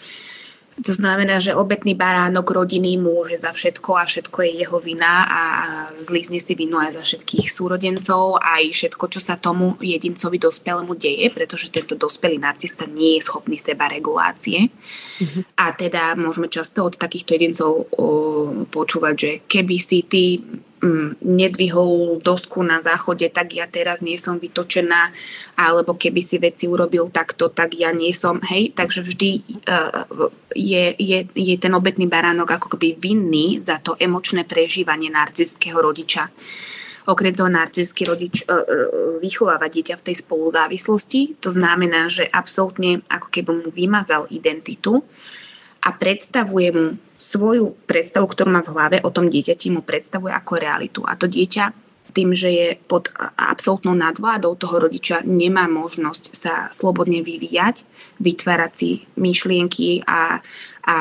to 0.79 0.95
znamená, 0.95 1.43
že 1.43 1.51
obetný 1.51 1.99
baránok 1.99 2.55
rodiny 2.55 2.95
môže 2.95 3.35
za 3.35 3.51
všetko 3.51 3.91
a 3.99 4.07
všetko 4.07 4.37
je 4.39 4.51
jeho 4.63 4.77
vina 4.79 5.27
a 5.27 5.41
zlízne 5.99 6.39
si 6.39 6.55
vinu 6.55 6.79
aj 6.79 6.95
za 6.95 7.03
všetkých 7.03 7.51
súrodencov 7.51 8.39
aj 8.39 8.71
všetko, 8.71 9.05
čo 9.11 9.19
sa 9.19 9.35
tomu 9.35 9.75
jedincovi 9.83 10.39
dospelému 10.39 10.95
deje, 10.95 11.27
pretože 11.27 11.67
tento 11.75 11.99
dospelý 11.99 12.39
narcista 12.39 12.87
nie 12.87 13.19
je 13.19 13.27
schopný 13.27 13.59
seba 13.59 13.91
regulácie. 13.91 14.71
Mm-hmm. 14.71 15.43
A 15.59 15.65
teda 15.75 16.15
môžeme 16.15 16.47
často 16.47 16.87
od 16.87 16.95
takýchto 16.95 17.35
jedincov 17.35 17.71
o, 17.91 18.07
počúvať, 18.71 19.15
že 19.19 19.31
keby 19.43 19.75
si 19.75 20.07
ty 20.07 20.39
nedvihol 21.21 22.17
dosku 22.25 22.65
na 22.65 22.81
záchode, 22.81 23.29
tak 23.29 23.53
ja 23.53 23.69
teraz 23.69 24.01
nie 24.01 24.17
som 24.17 24.41
vytočená, 24.41 25.13
alebo 25.53 25.93
keby 25.93 26.21
si 26.21 26.41
veci 26.41 26.65
urobil 26.65 27.13
takto, 27.13 27.53
tak 27.53 27.77
ja 27.77 27.93
nie 27.93 28.09
som, 28.17 28.41
hej, 28.49 28.73
takže 28.73 29.05
vždy 29.05 29.29
uh, 29.69 30.29
je, 30.57 30.97
je, 30.97 31.19
je 31.37 31.55
ten 31.61 31.73
obetný 31.77 32.09
baránok 32.09 32.57
ako 32.57 32.67
keby 32.77 32.97
vinný 32.97 33.61
za 33.61 33.77
to 33.77 33.93
emočné 34.01 34.41
prežívanie 34.41 35.13
narcistického 35.13 35.77
rodiča. 35.77 36.33
Okrem 37.05 37.33
toho 37.33 37.49
narcistický 37.49 38.09
rodič 38.09 38.35
uh, 38.49 38.65
vychováva 39.21 39.69
dieťa 39.69 40.01
v 40.01 40.05
tej 40.09 40.15
spoluzávislosti, 40.25 41.37
to 41.37 41.53
znamená, 41.53 42.09
že 42.09 42.25
absolútne 42.25 43.05
ako 43.05 43.29
keby 43.29 43.51
mu 43.53 43.69
vymazal 43.69 44.25
identitu 44.33 45.05
a 45.81 45.89
predstavuje 45.91 46.69
mu 46.71 46.85
svoju 47.21 47.77
predstavu, 47.85 48.25
ktorú 48.25 48.49
má 48.49 48.61
v 48.65 48.73
hlave 48.73 48.97
o 49.05 49.13
tom 49.13 49.29
dieťati, 49.29 49.69
mu 49.69 49.85
predstavuje 49.85 50.33
ako 50.33 50.53
realitu. 50.57 51.01
A 51.05 51.13
to 51.13 51.29
dieťa 51.29 51.73
tým, 52.11 52.35
že 52.35 52.49
je 52.51 52.67
pod 52.75 53.07
absolútnou 53.39 53.95
nadvládou 53.95 54.59
toho 54.59 54.83
rodiča, 54.83 55.23
nemá 55.23 55.65
možnosť 55.71 56.23
sa 56.35 56.53
slobodne 56.69 57.23
vyvíjať, 57.23 57.87
vytvárať 58.19 58.71
si 58.75 58.89
myšlienky 59.15 60.03
a, 60.03 60.43
a 60.85 60.95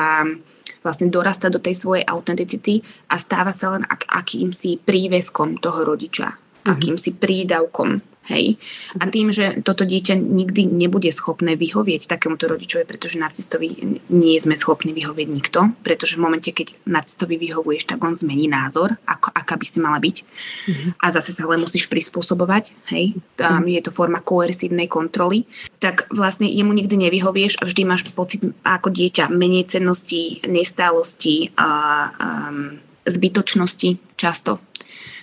vlastne 0.81 1.11
dorasta 1.11 1.51
do 1.51 1.59
tej 1.59 1.77
svojej 1.77 2.07
autenticity 2.07 2.81
a 3.11 3.19
stáva 3.19 3.51
sa 3.51 3.75
len 3.75 3.83
ak, 3.85 4.07
akýmsi 4.07 4.81
príveskom 4.81 5.59
toho 5.59 5.83
rodiča, 5.83 6.31
mm-hmm. 6.31 6.71
akýmsi 6.71 7.09
prídavkom 7.19 8.10
Hej. 8.31 8.55
A 8.95 9.11
tým, 9.11 9.27
že 9.35 9.59
toto 9.59 9.83
dieťa 9.83 10.15
nikdy 10.15 10.71
nebude 10.71 11.11
schopné 11.11 11.59
vyhovieť 11.59 12.07
takémuto 12.07 12.47
rodičovi, 12.47 12.87
pretože 12.87 13.19
narcistovi 13.19 13.99
nie 14.07 14.39
sme 14.39 14.55
schopní 14.55 14.95
vyhovieť 14.95 15.27
nikto, 15.27 15.59
pretože 15.83 16.15
v 16.15 16.23
momente, 16.23 16.47
keď 16.55 16.79
narcistovi 16.87 17.35
vyhovuješ, 17.35 17.91
tak 17.91 17.99
on 17.99 18.15
zmení 18.15 18.47
názor, 18.47 18.95
ako, 19.03 19.35
aká 19.35 19.59
by 19.59 19.65
si 19.67 19.77
mala 19.83 19.99
byť. 19.99 20.17
Mm-hmm. 20.23 20.91
A 21.03 21.05
zase 21.11 21.35
sa 21.35 21.43
len 21.43 21.59
musíš 21.59 21.91
prispôsobovať. 21.91 22.71
Hej. 22.95 23.19
Tam 23.35 23.67
mm-hmm. 23.67 23.75
je 23.75 23.81
to 23.83 23.91
forma 23.91 24.23
koersívnej 24.23 24.87
kontroly. 24.87 25.43
Tak 25.83 26.07
vlastne 26.15 26.47
jemu 26.47 26.71
nikdy 26.71 26.95
nevyhovieš 26.95 27.59
a 27.59 27.67
vždy 27.67 27.83
máš 27.83 28.07
pocit 28.15 28.39
ako 28.63 28.87
dieťa 28.87 29.27
menej 29.27 29.67
cennosti, 29.67 30.39
nestálosti 30.47 31.51
a 31.59 31.69
um, 32.15 32.79
zbytočnosti 33.03 33.97
často 34.15 34.61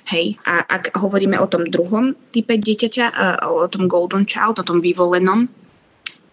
Hej. 0.09 0.41
A 0.49 0.65
ak 0.65 0.97
hovoríme 0.97 1.37
o 1.37 1.50
tom 1.50 1.69
druhom 1.69 2.17
type 2.33 2.57
dieťaťa, 2.57 3.07
o 3.45 3.69
tom 3.69 3.85
golden 3.87 4.25
child, 4.25 4.57
o 4.57 4.65
tom 4.65 4.81
vyvolenom, 4.81 5.53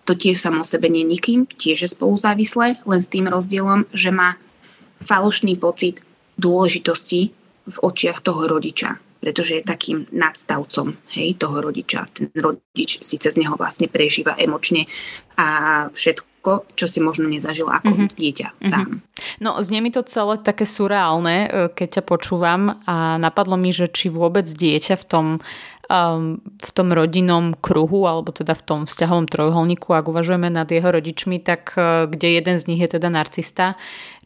to 0.05 0.13
tiež 0.13 0.37
samo 0.37 0.61
sebe 0.61 0.87
nie 0.87 1.03
nikým, 1.03 1.49
tiež 1.49 1.83
je 1.83 1.89
spoluzávislé, 1.89 2.79
len 2.85 3.01
s 3.01 3.11
tým 3.11 3.27
rozdielom, 3.27 3.89
že 3.91 4.13
má 4.13 4.37
falošný 5.01 5.57
pocit 5.59 5.99
dôležitosti 6.39 7.33
v 7.65 7.77
očiach 7.81 8.21
toho 8.21 8.47
rodiča 8.47 9.01
pretože 9.25 9.57
je 9.57 9.65
takým 9.65 10.05
nadstavcom 10.13 11.01
hej, 11.17 11.33
toho 11.41 11.57
rodiča. 11.57 12.05
Ten 12.13 12.29
rodič 12.37 13.01
síce 13.01 13.25
z 13.33 13.41
neho 13.41 13.57
vlastne 13.57 13.89
prežíva 13.89 14.37
emočne 14.37 14.85
a 15.33 15.89
všetko, 15.89 16.29
čo 16.77 16.85
si 16.85 17.01
možno 17.01 17.25
nezažil 17.27 17.67
ako 17.67 17.91
mm-hmm. 17.91 18.17
dieťa 18.17 18.47
mhm. 18.47 18.69
sám. 18.69 18.87
Mm-hmm. 18.87 19.13
No, 19.41 19.57
znie 19.59 19.79
mi 19.81 19.91
to 19.91 20.05
celé 20.05 20.37
také 20.39 20.63
surreálne, 20.69 21.35
e, 21.45 21.49
keď 21.73 21.99
ťa 21.99 22.03
počúvam 22.05 22.77
a 22.85 23.17
napadlo 23.17 23.57
mi, 23.57 23.73
že 23.73 23.89
či 23.89 24.13
vôbec 24.13 24.45
dieťa 24.45 24.95
v 25.01 25.05
tom 25.05 25.27
um, 25.85 26.41
v 26.41 26.71
tom 26.73 26.89
rodinnom 26.93 27.53
kruhu, 27.57 28.09
alebo 28.09 28.33
teda 28.33 28.57
v 28.57 28.63
tom 28.65 28.79
vzťahovom 28.89 29.29
trojuholníku, 29.29 29.93
ak 29.93 30.09
uvažujeme 30.09 30.49
nad 30.49 30.65
jeho 30.65 30.89
rodičmi, 30.89 31.37
tak 31.41 31.77
uh, 31.77 32.09
kde 32.09 32.41
jeden 32.41 32.55
z 32.57 32.67
nich 32.69 32.81
je 32.81 32.97
teda 32.97 33.09
narcista, 33.13 33.77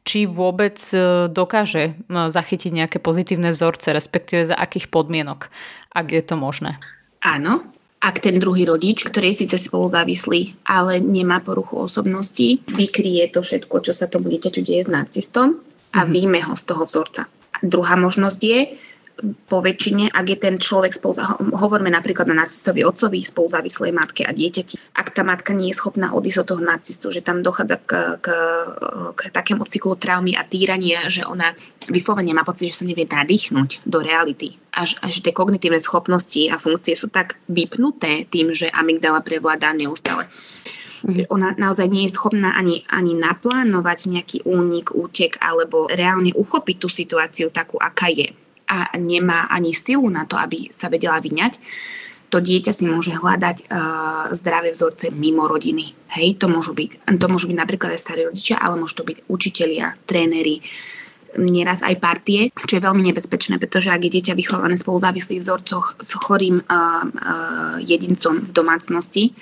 či 0.10 0.26
vôbec 0.26 0.80
e, 0.96 1.28
dokáže 1.30 1.84
e, 1.84 1.94
zachytiť 2.10 2.72
nejaké 2.74 2.98
pozitívne 2.98 3.54
vzorce, 3.54 3.94
respektíve 3.94 4.48
za 4.50 4.56
akých 4.58 4.90
podmienok, 4.90 5.52
ak 5.94 6.08
je 6.10 6.24
to 6.24 6.34
možné. 6.40 6.82
Áno, 7.22 7.68
ak 8.00 8.24
ten 8.24 8.40
druhý 8.40 8.64
rodič, 8.64 9.04
ktorý 9.04 9.36
je 9.36 9.46
síce 9.46 9.60
spolu 9.60 9.92
závislý, 9.92 10.56
ale 10.64 11.04
nemá 11.04 11.44
poruchu 11.44 11.84
osobnosti, 11.84 12.64
vykrie 12.72 13.28
to 13.28 13.44
všetko, 13.44 13.76
čo 13.84 13.92
sa 13.92 14.08
tomu 14.08 14.32
dieťaťu 14.32 14.62
deje 14.64 14.88
s 14.88 14.90
narcistom 14.90 15.60
a 15.92 16.04
mm-hmm. 16.04 16.12
výjme 16.16 16.40
ho 16.48 16.54
z 16.56 16.64
toho 16.64 16.84
vzorca. 16.88 17.28
A 17.28 17.58
druhá 17.60 18.00
možnosť 18.00 18.40
je, 18.40 18.60
po 19.22 19.60
väčšine, 19.60 20.12
ak 20.12 20.26
je 20.26 20.38
ten 20.40 20.56
človek 20.58 20.96
spolu, 20.96 21.20
hovoríme 21.56 21.92
napríklad 21.92 22.28
na 22.32 22.44
narcistovi 22.44 22.84
otcovi, 22.88 23.20
spoluzávislej 23.24 23.92
matke 23.92 24.24
a 24.24 24.32
dieťati, 24.32 24.96
ak 24.96 25.08
tá 25.12 25.28
matka 25.28 25.52
nie 25.52 25.72
je 25.72 25.80
schopná 25.80 26.16
odísť 26.16 26.40
od 26.44 26.48
toho 26.56 26.62
narcistu, 26.64 27.12
že 27.12 27.24
tam 27.24 27.44
dochádza 27.44 27.78
k, 27.84 28.20
k, 28.24 28.28
k 29.16 29.20
takému 29.32 29.68
cyklu 29.68 30.00
traumy 30.00 30.36
a 30.36 30.48
týrania, 30.48 31.12
že 31.12 31.28
ona 31.28 31.52
vyslovene 31.92 32.32
má 32.32 32.48
pocit, 32.48 32.72
že 32.72 32.84
sa 32.84 32.90
nevie 32.90 33.08
nadýchnuť 33.08 33.84
do 33.84 34.00
reality. 34.00 34.56
Až, 34.70 35.02
až 35.02 35.20
tie 35.20 35.34
kognitívne 35.34 35.82
schopnosti 35.82 36.46
a 36.48 36.62
funkcie 36.62 36.94
sú 36.94 37.10
tak 37.10 37.42
vypnuté 37.50 38.30
tým, 38.30 38.54
že 38.54 38.72
amygdala 38.72 39.20
prevláda 39.26 39.74
neustále. 39.74 40.30
Mm-hmm. 41.00 41.32
Ona 41.32 41.56
naozaj 41.56 41.88
nie 41.88 42.06
je 42.08 42.16
schopná 42.16 42.60
ani, 42.60 42.84
ani 42.92 43.16
naplánovať 43.16 44.00
nejaký 44.12 44.38
únik, 44.44 44.92
útek 44.92 45.40
alebo 45.40 45.88
reálne 45.88 46.36
uchopiť 46.36 46.76
tú 46.76 46.92
situáciu 46.92 47.48
takú, 47.56 47.80
aká 47.80 48.12
je 48.12 48.36
a 48.70 48.94
nemá 49.02 49.50
ani 49.50 49.74
silu 49.74 50.06
na 50.14 50.30
to, 50.30 50.38
aby 50.38 50.70
sa 50.70 50.94
vedela 50.94 51.18
vyňať, 51.18 51.58
to 52.30 52.38
dieťa 52.38 52.72
si 52.72 52.86
môže 52.86 53.18
hľadať 53.18 53.66
uh, 53.66 54.30
zdravé 54.38 54.70
vzorce 54.70 55.10
mimo 55.10 55.50
rodiny. 55.50 55.98
Hej, 56.14 56.38
to 56.38 56.46
môžu 56.46 56.78
byť, 56.78 57.10
to 57.18 57.26
môžu 57.26 57.50
byť 57.50 57.58
napríklad 57.58 57.98
aj 57.98 58.02
starí 58.06 58.22
rodičia, 58.30 58.62
ale 58.62 58.78
môžu 58.78 59.02
to 59.02 59.10
byť 59.10 59.26
učitelia, 59.26 59.98
tréneri, 60.06 60.62
nieraz 61.38 61.82
aj 61.82 61.98
partie, 62.02 62.50
čo 62.54 62.78
je 62.78 62.86
veľmi 62.86 63.06
nebezpečné, 63.06 63.62
pretože 63.62 63.90
ak 63.90 64.02
je 64.02 64.14
dieťa 64.18 64.34
vychované 64.38 64.78
spolu 64.78 64.98
závislých 65.02 65.42
vzorcoch 65.42 65.98
s 65.98 66.14
chorým 66.18 66.62
uh, 66.62 66.70
uh, 66.70 67.02
jedincom 67.82 68.46
v 68.46 68.52
domácnosti, 68.54 69.34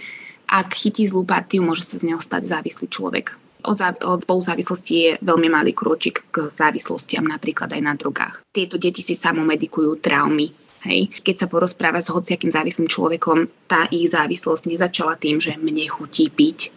ak 0.48 0.72
chytí 0.72 1.12
zlú 1.12 1.28
partiu, 1.28 1.60
môže 1.60 1.84
sa 1.84 2.00
z 2.00 2.08
neho 2.08 2.24
stať 2.24 2.48
závislý 2.48 2.88
človek 2.88 3.36
od, 3.68 3.76
zá, 3.76 3.92
od 4.00 4.24
spoluzávislosti 4.24 4.94
je 4.96 5.12
veľmi 5.20 5.52
malý 5.52 5.76
krôčik 5.76 6.32
k 6.32 6.48
závislostiam, 6.48 7.28
napríklad 7.28 7.76
aj 7.76 7.82
na 7.84 7.94
drogách. 7.94 8.40
Tieto 8.56 8.80
deti 8.80 9.04
si 9.04 9.14
samomedikujú 9.14 10.00
traumy, 10.00 10.50
Hej. 10.88 11.10
Keď 11.26 11.36
sa 11.36 11.52
porozpráva 11.52 12.00
s 12.00 12.14
hociakým 12.14 12.54
závislým 12.54 12.88
človekom, 12.88 13.50
tá 13.68 13.90
ich 13.92 14.08
závislosť 14.14 14.72
nezačala 14.72 15.20
tým, 15.20 15.42
že 15.42 15.58
mne 15.58 15.84
chutí 15.90 16.32
piť, 16.32 16.72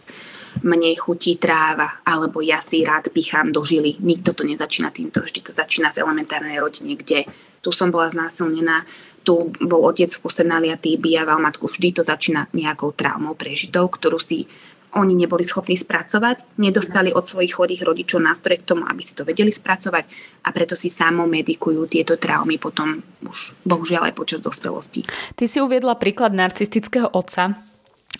mne 0.65 0.91
chutí 0.99 1.39
tráva, 1.39 2.03
alebo 2.03 2.43
ja 2.43 2.59
si 2.59 2.83
rád 2.83 3.13
pichám 3.13 3.55
do 3.55 3.63
žily. 3.63 3.95
Nikto 4.03 4.35
to 4.35 4.43
nezačína 4.43 4.91
týmto, 4.91 5.23
vždy 5.23 5.39
to 5.47 5.51
začína 5.55 5.95
v 5.95 6.03
elementárnej 6.03 6.59
rodine, 6.59 6.99
kde 6.99 7.23
tu 7.63 7.71
som 7.71 7.93
bola 7.93 8.11
znásilnená, 8.11 8.83
tu 9.21 9.53
bol 9.61 9.85
otec 9.85 10.09
v 10.09 10.21
kuse 10.21 10.41
naliatý, 10.41 10.97
bijával 10.97 11.37
matku, 11.37 11.69
vždy 11.69 12.01
to 12.01 12.03
začína 12.03 12.49
nejakou 12.57 12.89
traumou 12.91 13.37
prežitou, 13.37 13.85
ktorú 13.85 14.17
si 14.17 14.49
oni 14.95 15.13
neboli 15.15 15.43
schopní 15.47 15.79
spracovať, 15.79 16.59
nedostali 16.59 17.15
od 17.15 17.23
svojich 17.23 17.55
chorých 17.55 17.81
rodičov 17.87 18.19
nástroje 18.19 18.59
k 18.59 18.75
tomu, 18.75 18.83
aby 18.83 18.99
si 18.99 19.15
to 19.15 19.23
vedeli 19.23 19.51
spracovať 19.51 20.03
a 20.43 20.49
preto 20.51 20.75
si 20.75 20.91
samo 20.91 21.23
medikujú 21.27 21.87
tieto 21.87 22.19
traumy 22.19 22.59
potom 22.59 22.99
už 23.23 23.55
bohužiaľ 23.63 24.11
aj 24.11 24.13
počas 24.17 24.39
dospelosti. 24.43 25.07
Ty 25.35 25.45
si 25.47 25.63
uviedla 25.63 25.95
príklad 25.95 26.35
narcistického 26.35 27.07
otca, 27.07 27.55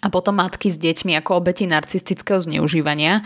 a 0.02 0.08
potom 0.10 0.42
matky 0.42 0.72
s 0.72 0.82
deťmi 0.82 1.14
ako 1.22 1.44
obeti 1.44 1.70
narcistického 1.70 2.42
zneužívania. 2.42 3.22
E, 3.22 3.24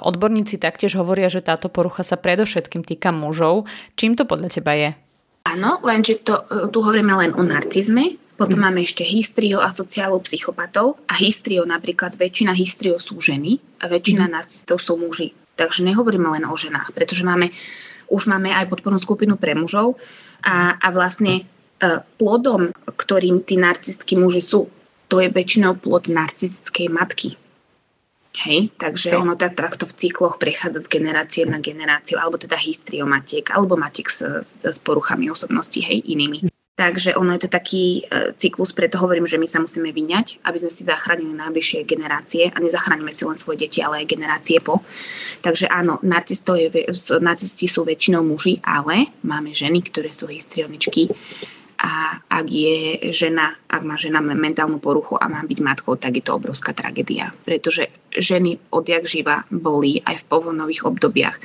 odborníci 0.00 0.56
taktiež 0.56 0.96
hovoria, 0.96 1.28
že 1.28 1.44
táto 1.44 1.68
porucha 1.68 2.06
sa 2.06 2.16
predovšetkým 2.16 2.86
týka 2.88 3.12
mužov. 3.12 3.68
Čím 4.00 4.16
to 4.16 4.24
podľa 4.24 4.48
teba 4.48 4.72
je? 4.72 4.90
Áno, 5.44 5.76
lenže 5.84 6.24
to, 6.24 6.48
e, 6.48 6.72
tu 6.72 6.80
hovoríme 6.80 7.12
len 7.20 7.36
o 7.36 7.42
narcizme, 7.44 8.16
potom 8.36 8.60
mm. 8.60 8.64
máme 8.68 8.80
ešte 8.84 9.02
hystrio 9.02 9.64
a 9.64 9.72
sociálov 9.72 10.28
psychopatov 10.28 11.00
a 11.08 11.16
hystrio 11.16 11.64
napríklad 11.64 12.14
väčšina 12.20 12.52
hystrio 12.52 13.00
sú 13.00 13.16
ženy 13.16 13.56
a 13.80 13.88
väčšina 13.88 14.28
mm. 14.28 14.32
narcistov 14.32 14.78
sú 14.78 15.00
muži. 15.00 15.32
Takže 15.56 15.80
nehovoríme 15.88 16.28
len 16.36 16.44
o 16.44 16.52
ženách, 16.52 16.92
pretože 16.92 17.24
máme, 17.24 17.48
už 18.12 18.28
máme 18.28 18.52
aj 18.52 18.68
podpornú 18.68 19.00
skupinu 19.00 19.40
pre 19.40 19.56
mužov 19.56 19.96
a, 20.44 20.76
a 20.76 20.86
vlastne 20.92 21.48
e, 21.80 22.04
plodom, 22.20 22.76
ktorým 22.84 23.40
tí 23.40 23.56
narcistskí 23.56 24.20
muži 24.20 24.44
sú, 24.44 24.68
to 25.08 25.16
je 25.24 25.32
väčšinou 25.32 25.80
plod 25.80 26.12
narcistickej 26.12 26.92
matky. 26.92 27.40
Hej, 28.36 28.68
takže 28.76 29.16
ono 29.16 29.32
tak, 29.32 29.56
takto 29.56 29.88
v 29.88 29.96
cykloch 29.96 30.36
prechádza 30.36 30.84
z 30.84 30.92
generácie 30.92 31.48
na 31.48 31.56
generáciu, 31.56 32.20
alebo 32.20 32.36
teda 32.36 32.60
histriomatiek, 32.60 33.48
alebo 33.48 33.80
matiek 33.80 34.12
s, 34.12 34.20
s, 34.20 34.50
s 34.60 34.76
poruchami 34.84 35.32
osobnosti, 35.32 35.80
hej, 35.80 36.04
inými. 36.04 36.44
Takže 36.76 37.16
ono 37.16 37.32
je 37.32 37.48
to 37.48 37.50
taký 37.50 38.04
e, 38.04 38.36
cyklus, 38.36 38.76
preto 38.76 39.00
hovorím, 39.00 39.24
že 39.24 39.40
my 39.40 39.48
sa 39.48 39.64
musíme 39.64 39.96
vyňať, 39.96 40.44
aby 40.44 40.60
sme 40.60 40.68
si 40.68 40.84
zachránili 40.84 41.32
najbližšie 41.32 41.88
generácie 41.88 42.52
a 42.52 42.60
nezachránime 42.60 43.08
si 43.16 43.24
len 43.24 43.40
svoje 43.40 43.64
deti, 43.64 43.80
ale 43.80 44.04
aj 44.04 44.12
generácie 44.12 44.60
po. 44.60 44.84
Takže 45.40 45.72
áno, 45.72 45.96
je, 46.04 46.68
narcisti 47.16 47.64
sú 47.64 47.80
väčšinou 47.88 48.20
muži, 48.20 48.60
ale 48.60 49.08
máme 49.24 49.56
ženy, 49.56 49.88
ktoré 49.88 50.12
sú 50.12 50.28
histrioničky 50.28 51.16
a 51.80 52.20
ak 52.28 52.46
je 52.48 53.08
žena, 53.08 53.56
ak 53.68 53.80
má 53.80 53.96
žena 53.96 54.20
mentálnu 54.20 54.76
poruchu 54.76 55.16
a 55.16 55.32
má 55.32 55.44
byť 55.44 55.58
matkou, 55.64 55.96
tak 55.96 56.20
je 56.20 56.24
to 56.24 56.36
obrovská 56.36 56.76
tragédia. 56.76 57.32
Pretože 57.44 57.88
ženy 58.12 58.60
odjak 58.68 59.08
živa 59.08 59.48
boli 59.48 60.04
aj 60.04 60.24
v 60.24 60.28
povonových 60.28 60.88
obdobiach 60.88 61.40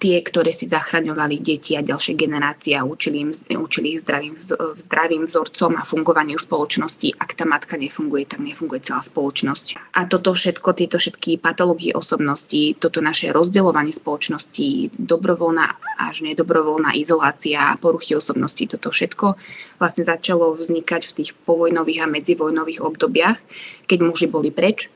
tie, 0.00 0.16
ktoré 0.24 0.48
si 0.50 0.64
zachraňovali 0.64 1.44
deti 1.44 1.76
a 1.76 1.84
ďalšie 1.84 2.16
generácie 2.16 2.72
a 2.72 2.88
učili, 2.88 3.28
im, 3.28 3.30
učili 3.60 3.94
ich 3.94 4.00
zdravým, 4.00 4.40
zdravým 4.80 5.28
vzorcom 5.28 5.76
a 5.76 5.84
fungovaniu 5.84 6.40
spoločnosti. 6.40 7.20
Ak 7.20 7.36
tá 7.36 7.44
matka 7.44 7.76
nefunguje, 7.76 8.24
tak 8.24 8.40
nefunguje 8.40 8.80
celá 8.80 9.04
spoločnosť. 9.04 9.92
A 9.92 10.08
toto 10.08 10.32
všetko, 10.32 10.72
tieto 10.72 10.96
všetky 10.96 11.36
patológie 11.36 11.92
osobnosti, 11.92 12.72
toto 12.80 13.04
naše 13.04 13.28
rozdeľovanie 13.28 13.92
spoločnosti, 13.92 14.96
dobrovoľná 14.96 15.76
až 16.00 16.24
nedobrovoľná 16.24 16.96
izolácia, 16.96 17.76
poruchy 17.76 18.16
osobnosti, 18.16 18.64
toto 18.64 18.88
všetko 18.88 19.36
vlastne 19.76 20.08
začalo 20.08 20.56
vznikať 20.56 21.12
v 21.12 21.14
tých 21.20 21.30
povojnových 21.44 22.00
a 22.00 22.08
medzivojnových 22.08 22.80
obdobiach, 22.80 23.36
keď 23.84 23.98
muži 24.00 24.26
boli 24.32 24.48
preč 24.48 24.88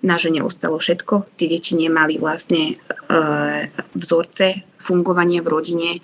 na 0.00 0.16
žene 0.16 0.40
ostalo 0.40 0.80
všetko. 0.80 1.36
Tie 1.36 1.48
deti 1.48 1.76
nemali 1.76 2.16
vlastne 2.16 2.62
e, 2.72 2.74
vzorce 3.92 4.64
fungovania 4.80 5.44
v 5.44 5.48
rodine, 5.52 5.90
e, 5.96 6.00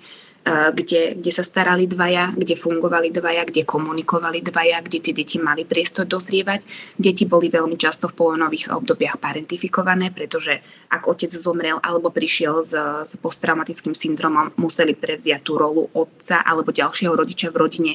kde, 0.69 1.17
kde 1.17 1.31
sa 1.33 1.41
starali 1.41 1.89
dvaja, 1.89 2.37
kde 2.37 2.53
fungovali 2.53 3.09
dvaja, 3.09 3.49
kde 3.49 3.65
komunikovali 3.65 4.45
dvaja, 4.45 4.85
kde 4.85 5.01
tie 5.01 5.13
deti 5.17 5.41
mali 5.41 5.65
priestor 5.65 6.05
dozrievať. 6.05 6.61
Deti 6.93 7.25
boli 7.25 7.49
veľmi 7.49 7.73
často 7.73 8.05
v 8.05 8.17
povojnových 8.21 8.69
obdobiach 8.77 9.17
parentifikované, 9.17 10.13
pretože 10.13 10.61
ak 10.93 11.09
otec 11.09 11.33
zomrel 11.33 11.81
alebo 11.81 12.13
prišiel 12.13 12.61
s, 12.61 12.77
s 13.01 13.11
posttraumatickým 13.17 13.97
syndromom, 13.97 14.53
museli 14.61 14.93
prevziať 14.93 15.41
tú 15.41 15.57
rolu 15.57 15.89
otca 15.97 16.45
alebo 16.45 16.69
ďalšieho 16.69 17.17
rodiča 17.17 17.49
v 17.49 17.59
rodine, 17.65 17.93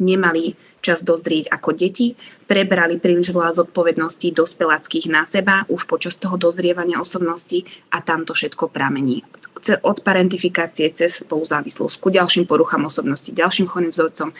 nemali 0.00 0.71
čas 0.82 1.06
dozrieť 1.06 1.48
ako 1.48 1.70
deti, 1.78 2.18
prebrali 2.50 2.98
príliš 2.98 3.30
veľa 3.30 3.54
zodpovedností 3.62 4.34
dospeláckých 4.34 5.06
na 5.08 5.22
seba 5.22 5.62
už 5.70 5.86
počas 5.86 6.18
toho 6.18 6.34
dozrievania 6.34 6.98
osobnosti 6.98 7.62
a 7.94 8.02
tam 8.02 8.26
to 8.26 8.34
všetko 8.34 8.68
pramení 8.68 9.22
od 9.62 10.02
parentifikácie 10.02 10.90
cez 10.90 11.22
spoluzávislosť 11.22 12.02
ku 12.02 12.10
ďalším 12.10 12.50
poruchám 12.50 12.82
osobnosti, 12.90 13.30
ďalším 13.30 13.70
chorým 13.70 13.94
vzorcom. 13.94 14.34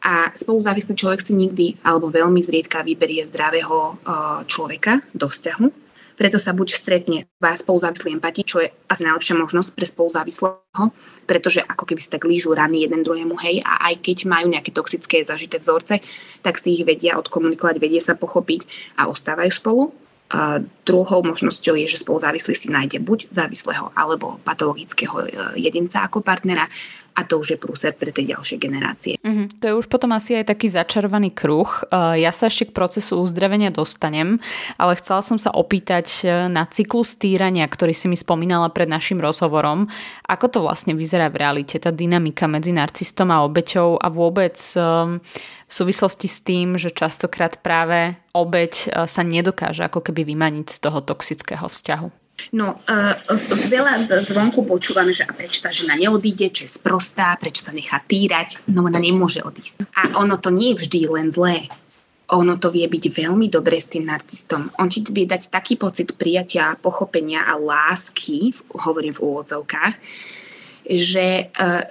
A 0.00 0.32
spoluzávislý 0.32 0.96
človek 0.96 1.20
si 1.20 1.36
nikdy 1.36 1.76
alebo 1.84 2.08
veľmi 2.08 2.40
zriedka 2.40 2.80
vyberie 2.80 3.20
zdravého 3.26 4.00
človeka 4.48 5.04
do 5.12 5.28
vzťahu, 5.28 5.85
preto 6.16 6.40
sa 6.40 6.56
buď 6.56 6.68
stretne 6.72 7.18
vás 7.36 7.60
spoluzávislý 7.60 8.16
empati, 8.16 8.42
čo 8.42 8.64
je 8.64 8.72
asi 8.88 9.04
najlepšia 9.04 9.36
možnosť 9.36 9.70
pre 9.76 9.86
spoluzávislého, 9.86 10.84
pretože 11.28 11.60
ako 11.60 11.84
keby 11.84 12.00
si 12.00 12.08
tak 12.08 12.24
lížu 12.24 12.56
rany 12.56 12.88
jeden 12.88 13.04
druhému, 13.04 13.36
hej, 13.44 13.60
a 13.60 13.92
aj 13.92 14.00
keď 14.00 14.26
majú 14.26 14.48
nejaké 14.48 14.72
toxické 14.72 15.20
zažité 15.20 15.60
vzorce, 15.60 16.00
tak 16.40 16.56
si 16.56 16.72
ich 16.72 16.82
vedia 16.88 17.20
odkomunikovať, 17.20 17.76
vedia 17.76 18.00
sa 18.00 18.16
pochopiť 18.16 18.64
a 18.96 19.12
ostávajú 19.12 19.52
spolu. 19.52 19.82
A 20.26 20.58
druhou 20.82 21.22
možnosťou 21.22 21.78
je, 21.78 21.86
že 21.86 22.02
spoluzávislý 22.02 22.58
si 22.58 22.66
nájde 22.66 22.98
buď 22.98 23.30
závislého 23.30 23.94
alebo 23.94 24.42
patologického 24.42 25.22
e, 25.22 25.26
jedinca 25.54 26.02
ako 26.02 26.18
partnera 26.18 26.66
a 27.16 27.24
to 27.24 27.40
už 27.40 27.56
je 27.56 27.58
prúser 27.58 27.96
pre 27.96 28.12
tie 28.12 28.28
ďalšie 28.28 28.60
generácie. 28.60 29.16
Mm-hmm. 29.24 29.64
To 29.64 29.64
je 29.64 29.74
už 29.80 29.88
potom 29.88 30.12
asi 30.12 30.36
aj 30.36 30.52
taký 30.52 30.68
začarovaný 30.68 31.32
kruh. 31.32 31.66
E, 31.88 32.20
ja 32.20 32.28
sa 32.28 32.52
ešte 32.52 32.68
k 32.68 32.76
procesu 32.76 33.16
uzdravenia 33.16 33.72
dostanem, 33.72 34.36
ale 34.76 35.00
chcela 35.00 35.24
som 35.24 35.40
sa 35.40 35.48
opýtať 35.56 36.06
e, 36.22 36.52
na 36.52 36.68
cyklus 36.68 37.16
týrania, 37.16 37.64
ktorý 37.64 37.96
si 37.96 38.12
mi 38.12 38.20
spomínala 38.20 38.68
pred 38.68 38.86
našim 38.86 39.16
rozhovorom. 39.16 39.88
Ako 40.28 40.52
to 40.52 40.58
vlastne 40.60 40.92
vyzerá 40.92 41.32
v 41.32 41.40
realite, 41.40 41.80
tá 41.80 41.88
dynamika 41.88 42.44
medzi 42.44 42.76
narcistom 42.76 43.32
a 43.32 43.40
obeťou 43.48 43.96
a 43.96 44.12
vôbec 44.12 44.60
e, 44.76 44.78
v 45.66 45.72
súvislosti 45.72 46.28
s 46.28 46.44
tým, 46.44 46.76
že 46.76 46.92
častokrát 46.92 47.58
práve 47.64 48.14
obeť 48.36 48.92
sa 49.10 49.26
nedokáže 49.26 49.82
ako 49.82 49.98
keby 49.98 50.22
vymaniť 50.22 50.66
z 50.70 50.78
toho 50.78 51.02
toxického 51.02 51.66
vzťahu. 51.66 52.25
No, 52.52 52.76
uh, 52.76 53.16
veľa 53.66 54.06
zvonku 54.22 54.62
počúvame, 54.68 55.10
že 55.10 55.26
a 55.26 55.32
prečo 55.32 55.64
tá 55.64 55.72
žena 55.72 55.96
neodíde, 55.96 56.52
čo 56.52 56.68
je 56.68 56.76
sprostá, 56.76 57.34
prečo 57.40 57.64
sa 57.64 57.72
nechá 57.74 57.98
týrať, 58.04 58.62
no 58.70 58.86
ona 58.86 59.00
nemôže 59.00 59.42
odísť. 59.42 59.88
A 59.96 60.20
ono 60.20 60.38
to 60.38 60.52
nie 60.52 60.72
je 60.72 60.86
vždy 60.86 61.00
len 61.10 61.28
zlé. 61.32 61.66
Ono 62.30 62.58
to 62.58 62.74
vie 62.74 62.86
byť 62.86 63.04
veľmi 63.10 63.46
dobre 63.46 63.78
s 63.78 63.90
tým 63.90 64.06
narcistom. 64.06 64.66
On 64.82 64.90
ti 64.90 65.02
vie 65.02 65.26
dať 65.26 65.48
taký 65.48 65.78
pocit 65.78 66.14
prijatia, 66.18 66.74
pochopenia 66.78 67.46
a 67.46 67.54
lásky, 67.54 68.50
hovorím 68.74 69.14
v 69.14 69.22
úvodzovkách, 69.22 69.94
že, 70.86 71.50
uh, 71.50 71.84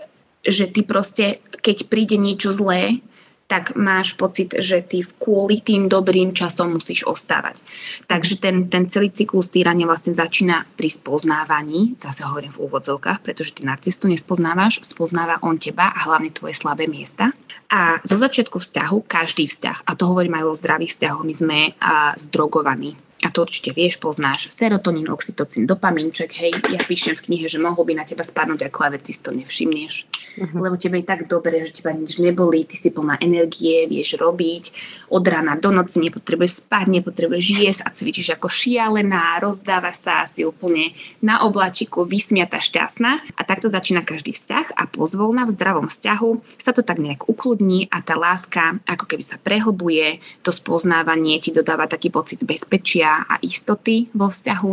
že 0.45 0.71
ty 0.71 0.81
proste, 0.85 1.43
keď 1.59 1.89
príde 1.89 2.15
niečo 2.19 2.53
zlé, 2.55 3.03
tak 3.45 3.77
máš 3.77 4.17
pocit, 4.17 4.57
že 4.57 4.81
ty 4.81 5.05
kvôli 5.05 5.61
tým 5.61 5.85
dobrým 5.85 6.33
časom 6.33 6.73
musíš 6.73 7.05
ostávať. 7.05 7.61
Takže 8.09 8.41
ten, 8.41 8.65
ten 8.73 8.89
celý 8.89 9.13
cyklus 9.13 9.53
týrania 9.53 9.85
vlastne 9.85 10.17
začína 10.17 10.65
pri 10.73 10.89
spoznávaní, 10.89 11.93
zase 11.93 12.25
hovorím 12.25 12.49
v 12.57 12.65
úvodzovkách, 12.65 13.21
pretože 13.21 13.53
ty 13.53 13.61
narcistu 13.61 14.09
nespoznávaš, 14.09 14.81
spoznáva 14.81 15.37
on 15.45 15.61
teba 15.61 15.93
a 15.93 16.09
hlavne 16.09 16.33
tvoje 16.33 16.57
slabé 16.57 16.89
miesta. 16.89 17.37
A 17.69 18.01
zo 18.01 18.17
začiatku 18.17 18.57
vzťahu, 18.57 19.05
každý 19.05 19.45
vzťah, 19.45 19.85
a 19.85 19.91
to 19.93 20.09
hovorím 20.09 20.41
aj 20.41 20.45
o 20.49 20.57
zdravých 20.57 20.91
vzťahoch, 20.97 21.23
my 21.25 21.33
sme 21.33 21.59
a, 21.81 22.17
zdrogovaní 22.17 22.97
a 23.25 23.33
to 23.33 23.41
určite 23.41 23.73
vieš, 23.73 23.97
poznáš, 23.97 24.53
serotonín, 24.53 25.09
oxytocín, 25.09 25.65
dopamínček, 25.65 26.29
hej, 26.37 26.53
ja 26.69 26.77
píšem 26.77 27.17
v 27.17 27.25
knihe, 27.25 27.49
že 27.49 27.57
mohol 27.57 27.81
by 27.81 27.97
na 27.97 28.05
teba 28.05 28.21
spadnúť 28.21 28.67
a 28.67 28.69
klave, 28.69 29.01
ty 29.01 29.09
si 29.09 29.25
to 29.25 29.33
nevšimneš. 29.33 30.05
lebo 30.63 30.77
tebe 30.77 31.01
je 31.01 31.07
tak 31.07 31.27
dobre, 31.27 31.65
že 31.67 31.81
teba 31.81 31.91
nič 31.91 32.21
nebolí, 32.21 32.63
ty 32.63 32.77
si 32.77 32.93
plná 32.93 33.19
energie, 33.19 33.89
vieš 33.89 34.15
robiť, 34.21 34.63
od 35.11 35.23
rána 35.25 35.57
do 35.57 35.71
noci 35.71 35.99
nepotrebuješ 35.99 36.67
spať, 36.67 36.85
nepotrebuješ 37.01 37.45
jesť 37.59 37.81
a 37.87 37.89
cvičíš 37.91 38.37
ako 38.37 38.47
šialená, 38.47 39.41
rozdávaš 39.41 40.05
sa 40.05 40.13
asi 40.23 40.45
úplne 40.45 40.95
na 41.19 41.43
oblačiku, 41.43 42.05
vysmiata, 42.05 42.61
šťastná. 42.61 43.23
A 43.35 43.41
takto 43.43 43.67
začína 43.67 44.05
každý 44.05 44.31
vzťah 44.35 44.75
a 44.75 44.83
pozvolna 44.87 45.47
v 45.47 45.53
zdravom 45.53 45.87
vzťahu 45.87 46.59
sa 46.61 46.71
to 46.71 46.85
tak 46.85 46.99
nejak 46.99 47.27
ukludní 47.27 47.87
a 47.89 47.99
tá 48.03 48.15
láska 48.15 48.79
ako 48.85 49.05
keby 49.07 49.23
sa 49.23 49.37
prehlbuje, 49.41 50.19
to 50.45 50.51
spoznávanie 50.53 51.39
ti 51.39 51.51
dodáva 51.55 51.87
taký 51.89 52.11
pocit 52.11 52.43
bezpečia, 52.43 53.25
a 53.25 53.39
istoty 53.41 54.11
vo 54.11 54.29
vzťahu 54.29 54.71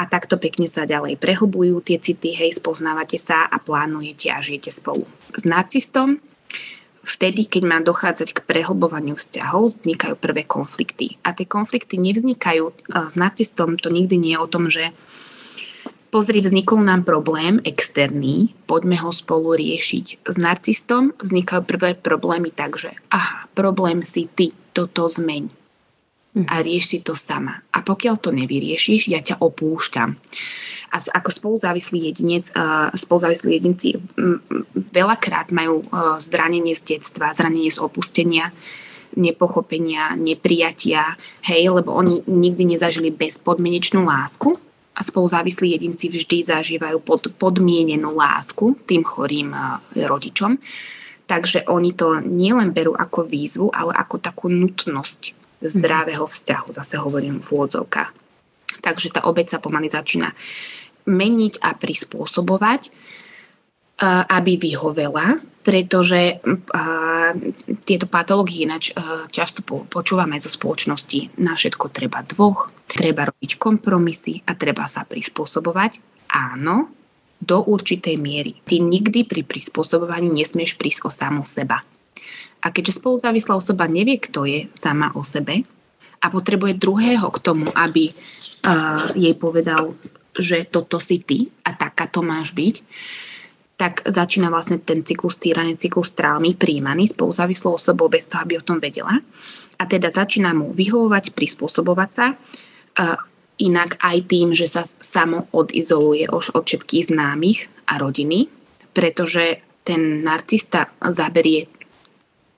a 0.00 0.08
takto 0.08 0.40
pekne 0.40 0.64
sa 0.64 0.88
ďalej 0.88 1.20
prehlbujú 1.20 1.84
tie 1.84 2.00
city, 2.00 2.32
hej, 2.32 2.56
spoznávate 2.56 3.20
sa 3.20 3.44
a 3.44 3.60
plánujete 3.60 4.32
a 4.32 4.40
žijete 4.40 4.72
spolu. 4.72 5.04
S 5.36 5.44
narcistom 5.44 6.24
vtedy, 7.04 7.44
keď 7.44 7.62
má 7.68 7.78
dochádzať 7.84 8.32
k 8.32 8.44
prehlbovaniu 8.48 9.12
vzťahov, 9.12 9.84
vznikajú 9.84 10.16
prvé 10.16 10.48
konflikty. 10.48 11.20
A 11.20 11.36
tie 11.36 11.44
konflikty 11.44 12.00
nevznikajú 12.00 12.72
e, 12.72 12.74
s 13.12 13.14
narcistom, 13.20 13.76
to 13.76 13.92
nikdy 13.92 14.16
nie 14.16 14.32
je 14.32 14.40
o 14.40 14.48
tom, 14.48 14.72
že 14.72 14.96
pozri, 16.08 16.40
vznikol 16.40 16.80
nám 16.80 17.04
problém 17.04 17.60
externý, 17.68 18.56
poďme 18.64 18.96
ho 19.04 19.12
spolu 19.12 19.52
riešiť. 19.52 20.24
S 20.24 20.36
narcistom 20.40 21.12
vznikajú 21.20 21.60
prvé 21.68 21.92
problémy 21.92 22.48
tak, 22.48 22.80
že 22.80 22.96
aha, 23.12 23.52
problém 23.52 24.00
si 24.00 24.32
ty, 24.32 24.56
toto 24.72 25.04
zmeň 25.04 25.59
a 26.30 26.62
rieš 26.62 26.94
si 26.94 26.98
to 27.02 27.18
sama. 27.18 27.58
A 27.74 27.82
pokiaľ 27.82 28.14
to 28.22 28.30
nevyriešiš, 28.30 29.10
ja 29.10 29.18
ťa 29.18 29.42
opúšťam. 29.42 30.14
A 30.90 30.96
ako 30.98 31.30
spoluzávislý 31.30 32.10
jedinec, 32.10 32.50
spoluzávislí 32.94 33.50
jedinci 33.50 33.98
veľakrát 34.94 35.50
majú 35.50 35.82
zranenie 36.22 36.74
z 36.78 36.98
detstva, 36.98 37.34
zranenie 37.34 37.70
z 37.70 37.82
opustenia, 37.82 38.54
nepochopenia, 39.18 40.14
neprijatia, 40.14 41.18
hej, 41.42 41.66
lebo 41.74 41.90
oni 41.98 42.22
nikdy 42.30 42.78
nezažili 42.78 43.10
bezpodmienečnú 43.10 44.06
lásku 44.06 44.54
a 44.94 45.02
spoluzávislí 45.02 45.74
jedinci 45.74 46.14
vždy 46.14 46.46
zažívajú 46.46 47.02
pod, 47.02 47.26
podmienenú 47.34 48.14
lásku 48.14 48.78
tým 48.86 49.02
chorým 49.02 49.50
rodičom. 49.98 50.62
Takže 51.26 51.66
oni 51.66 51.94
to 51.94 52.22
nielen 52.22 52.70
berú 52.70 52.94
ako 52.94 53.26
výzvu, 53.26 53.70
ale 53.74 53.94
ako 53.98 54.18
takú 54.22 54.46
nutnosť 54.46 55.38
zdravého 55.60 56.24
vzťahu, 56.24 56.72
zase 56.72 56.96
hovorím 56.96 57.44
v 57.44 57.48
úvodzovkách. 57.52 58.10
Takže 58.80 59.12
tá 59.12 59.28
obeď 59.28 59.56
sa 59.56 59.58
pomaly 59.60 59.92
začína 59.92 60.32
meniť 61.04 61.60
a 61.60 61.76
prispôsobovať, 61.76 62.88
aby 64.32 64.52
vyhovela, 64.56 65.36
pretože 65.60 66.40
tieto 67.84 68.06
patológie 68.08 68.64
ináč 68.64 68.96
často 69.28 69.60
počúvame 69.64 70.40
zo 70.40 70.48
spoločnosti. 70.48 71.36
Na 71.36 71.52
všetko 71.52 71.92
treba 71.92 72.24
dvoch, 72.24 72.72
treba 72.88 73.28
robiť 73.28 73.60
kompromisy 73.60 74.40
a 74.48 74.56
treba 74.56 74.88
sa 74.88 75.04
prispôsobovať. 75.04 76.00
Áno, 76.32 76.88
do 77.40 77.60
určitej 77.60 78.16
miery. 78.16 78.56
Ty 78.64 78.80
nikdy 78.80 79.28
pri 79.28 79.44
prispôsobovaní 79.44 80.32
nesmieš 80.32 80.80
prísť 80.80 81.08
o 81.08 81.10
samu 81.12 81.44
seba. 81.44 81.84
A 82.60 82.68
keďže 82.68 83.00
spoluzávislá 83.00 83.56
osoba 83.56 83.88
nevie, 83.88 84.20
kto 84.20 84.44
je 84.44 84.68
sama 84.76 85.10
o 85.16 85.24
sebe 85.24 85.64
a 86.20 86.26
potrebuje 86.28 86.76
druhého 86.76 87.24
k 87.32 87.38
tomu, 87.40 87.72
aby 87.72 88.12
uh, 88.12 89.08
jej 89.16 89.32
povedal, 89.36 89.96
že 90.36 90.68
toto 90.68 91.00
si 91.00 91.24
ty 91.24 91.48
a 91.64 91.72
taká 91.72 92.06
to 92.06 92.20
máš 92.20 92.52
byť, 92.52 92.76
tak 93.80 94.04
začína 94.04 94.52
vlastne 94.52 94.76
ten 94.76 95.00
cyklus 95.00 95.40
týrania, 95.40 95.80
cyklus 95.80 96.12
traumy 96.12 96.52
príjmaný 96.52 97.16
spoluzávislou 97.16 97.80
osobou 97.80 98.12
bez 98.12 98.28
toho, 98.28 98.44
aby 98.44 98.60
o 98.60 98.66
tom 98.66 98.76
vedela. 98.76 99.24
A 99.80 99.82
teda 99.88 100.12
začína 100.12 100.52
mu 100.52 100.76
vyhovovať, 100.76 101.32
prispôsobovať 101.32 102.10
sa, 102.12 102.26
uh, 102.36 103.16
inak 103.60 103.96
aj 104.00 104.18
tým, 104.28 104.52
že 104.52 104.68
sa 104.68 104.84
samo 104.84 105.48
odizoluje 105.52 106.28
už 106.28 106.56
od 106.56 106.64
všetkých 106.68 107.12
známych 107.12 107.68
a 107.88 107.96
rodiny, 107.96 108.48
pretože 108.92 109.64
ten 109.84 110.24
narcista 110.24 110.92
zaberie 111.00 111.68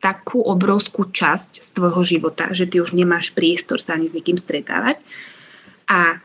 takú 0.02 0.42
obrovskú 0.42 1.06
časť 1.14 1.62
z 1.62 1.68
tvojho 1.78 2.02
života, 2.02 2.50
že 2.50 2.66
ty 2.66 2.82
už 2.82 2.98
nemáš 2.98 3.30
priestor 3.30 3.78
sa 3.78 3.94
ani 3.94 4.10
s 4.10 4.16
nikým 4.18 4.34
stretávať. 4.34 4.98
A 5.86 6.18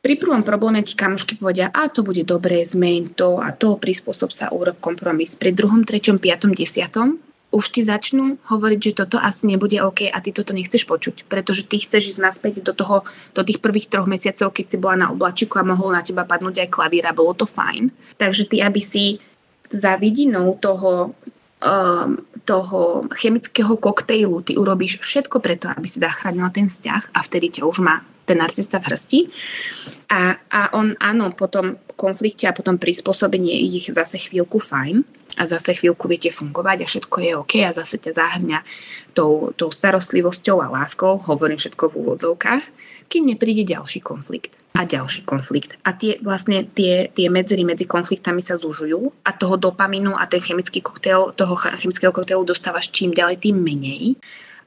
pri 0.00 0.14
prvom 0.16 0.40
probléme 0.40 0.80
ti 0.80 0.96
kamošky 0.96 1.36
povedia, 1.36 1.68
a 1.68 1.92
to 1.92 2.00
bude 2.00 2.24
dobré, 2.24 2.64
zmeň 2.64 3.12
to 3.12 3.44
a 3.44 3.52
to, 3.52 3.76
prispôsob 3.76 4.32
sa, 4.32 4.48
urob 4.48 4.80
kompromis. 4.80 5.36
Pri 5.36 5.52
druhom, 5.52 5.84
treťom, 5.84 6.16
piatom, 6.16 6.56
desiatom 6.56 7.20
už 7.48 7.72
ti 7.72 7.80
začnú 7.80 8.36
hovoriť, 8.44 8.80
že 8.80 8.96
toto 9.04 9.16
asi 9.16 9.48
nebude 9.48 9.80
OK 9.80 10.08
a 10.08 10.18
ty 10.20 10.36
toto 10.36 10.52
nechceš 10.52 10.84
počuť, 10.84 11.24
pretože 11.32 11.64
ty 11.64 11.80
chceš 11.80 12.16
ísť 12.16 12.20
naspäť 12.20 12.52
do, 12.60 12.76
toho, 12.76 13.08
do 13.32 13.40
tých 13.40 13.64
prvých 13.64 13.88
troch 13.88 14.04
mesiacov, 14.04 14.52
keď 14.52 14.64
si 14.68 14.76
bola 14.76 14.96
na 14.96 15.08
oblačiku 15.08 15.60
a 15.60 15.68
mohol 15.68 15.96
na 15.96 16.04
teba 16.04 16.28
padnúť 16.28 16.64
aj 16.64 16.72
klavír 16.72 17.08
bolo 17.16 17.32
to 17.32 17.48
fajn. 17.48 17.88
Takže 18.20 18.52
ty, 18.52 18.60
aby 18.60 18.80
si 18.84 19.20
za 19.72 19.96
vidinou 19.96 20.60
toho, 20.60 21.16
um, 21.62 22.22
toho 22.44 23.04
chemického 23.14 23.76
koktejlu. 23.76 24.42
Ty 24.42 24.56
urobíš 24.58 25.02
všetko 25.02 25.42
preto, 25.42 25.68
aby 25.70 25.86
si 25.86 26.00
zachránila 26.00 26.50
ten 26.50 26.70
vzťah 26.70 27.14
a 27.14 27.18
vtedy 27.22 27.60
ťa 27.60 27.62
už 27.66 27.78
má 27.82 28.02
ten 28.28 28.36
narcista 28.36 28.76
v 28.76 28.92
hrsti. 28.92 29.20
A, 30.12 30.36
a 30.52 30.60
on 30.76 30.92
áno, 31.00 31.32
potom 31.32 31.80
konflikte 31.96 32.44
a 32.44 32.52
potom 32.52 32.76
prispôsobenie 32.76 33.56
ich 33.64 33.88
zase 33.88 34.20
chvíľku 34.20 34.60
fajn 34.60 35.02
a 35.40 35.42
zase 35.48 35.72
chvíľku 35.72 36.04
viete 36.06 36.28
fungovať 36.28 36.84
a 36.84 36.90
všetko 36.90 37.16
je 37.24 37.32
OK 37.40 37.52
a 37.64 37.72
zase 37.72 37.96
ťa 37.96 38.12
zahrňa 38.12 38.58
tou, 39.16 39.50
tou 39.56 39.72
starostlivosťou 39.72 40.60
a 40.60 40.68
láskou, 40.68 41.24
hovorím 41.24 41.56
všetko 41.56 41.84
v 41.88 41.98
úvodzovkách, 42.04 42.64
kým 43.08 43.24
nepríde 43.34 43.64
ďalší 43.64 44.04
konflikt 44.04 44.60
a 44.78 44.86
ďalší 44.86 45.26
konflikt. 45.26 45.74
A 45.82 45.90
tie 45.96 46.22
vlastne 46.22 46.62
tie, 46.62 47.10
tie 47.10 47.26
medzery 47.26 47.66
medzi 47.66 47.82
konfliktami 47.82 48.38
sa 48.38 48.54
zužujú 48.54 49.26
a 49.26 49.34
toho 49.34 49.58
dopamínu 49.58 50.14
a 50.14 50.28
ten 50.30 50.38
chemický 50.38 50.78
koktail, 50.78 51.34
toho 51.34 51.58
chemického 51.58 52.14
koktejlu 52.14 52.46
dostávaš 52.46 52.94
čím 52.94 53.10
ďalej, 53.10 53.42
tým 53.42 53.58
menej. 53.58 54.14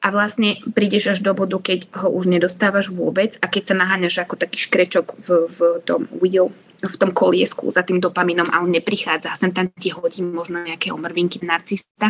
A 0.01 0.09
vlastne 0.09 0.59
prídeš 0.73 1.15
až 1.15 1.19
do 1.21 1.31
bodu, 1.31 1.61
keď 1.61 1.87
ho 2.03 2.09
už 2.11 2.27
nedostávaš 2.27 2.89
vôbec 2.89 3.37
a 3.39 3.47
keď 3.47 3.71
sa 3.71 3.75
naháňaš 3.77 4.25
ako 4.25 4.35
taký 4.35 4.57
škrečok 4.67 5.15
v, 5.15 5.27
v 5.47 5.59
tom 5.85 6.09
wheel, 6.19 6.49
v 6.81 6.95
tom 6.97 7.13
koliesku 7.13 7.69
za 7.69 7.85
tým 7.85 8.01
dopaminom 8.01 8.49
a 8.49 8.65
on 8.65 8.73
neprichádza 8.73 9.29
a 9.29 9.37
sem 9.37 9.53
tam 9.53 9.69
ti 9.69 9.93
hodí 9.93 10.25
možno 10.25 10.65
nejaké 10.65 10.89
omrvinky 10.89 11.45
narcista, 11.45 12.09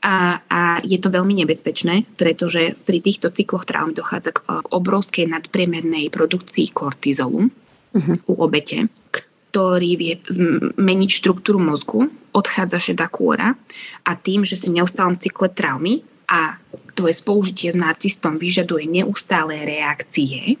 a, 0.00 0.40
a 0.48 0.60
je 0.80 0.96
to 0.96 1.12
veľmi 1.12 1.44
nebezpečné, 1.44 2.08
pretože 2.16 2.72
pri 2.88 3.04
týchto 3.04 3.28
cykloch 3.28 3.68
traumy 3.68 3.92
dochádza 3.92 4.32
k, 4.32 4.40
k 4.40 4.66
obrovskej 4.72 5.28
nadpriemernej 5.28 6.08
produkcii 6.08 6.72
kortizolu 6.72 7.52
uh-huh. 7.92 8.16
u 8.24 8.34
obete, 8.40 8.88
ktorý 9.12 9.90
vie 10.00 10.14
zmeniť 10.24 11.10
štruktúru 11.10 11.60
mozgu, 11.60 12.08
odchádza 12.32 12.80
šedá 12.80 13.12
kôra 13.12 13.58
a 14.06 14.12
tým, 14.16 14.46
že 14.46 14.56
si 14.56 14.72
v 14.72 14.80
neustálom 14.80 15.20
cykle 15.20 15.52
traumy 15.52 16.00
a 16.30 16.56
tvoje 16.94 17.18
spolužitie 17.18 17.74
s 17.74 17.76
narcistom 17.76 18.38
vyžaduje 18.38 18.86
neustále 18.86 19.66
reakcie, 19.66 20.56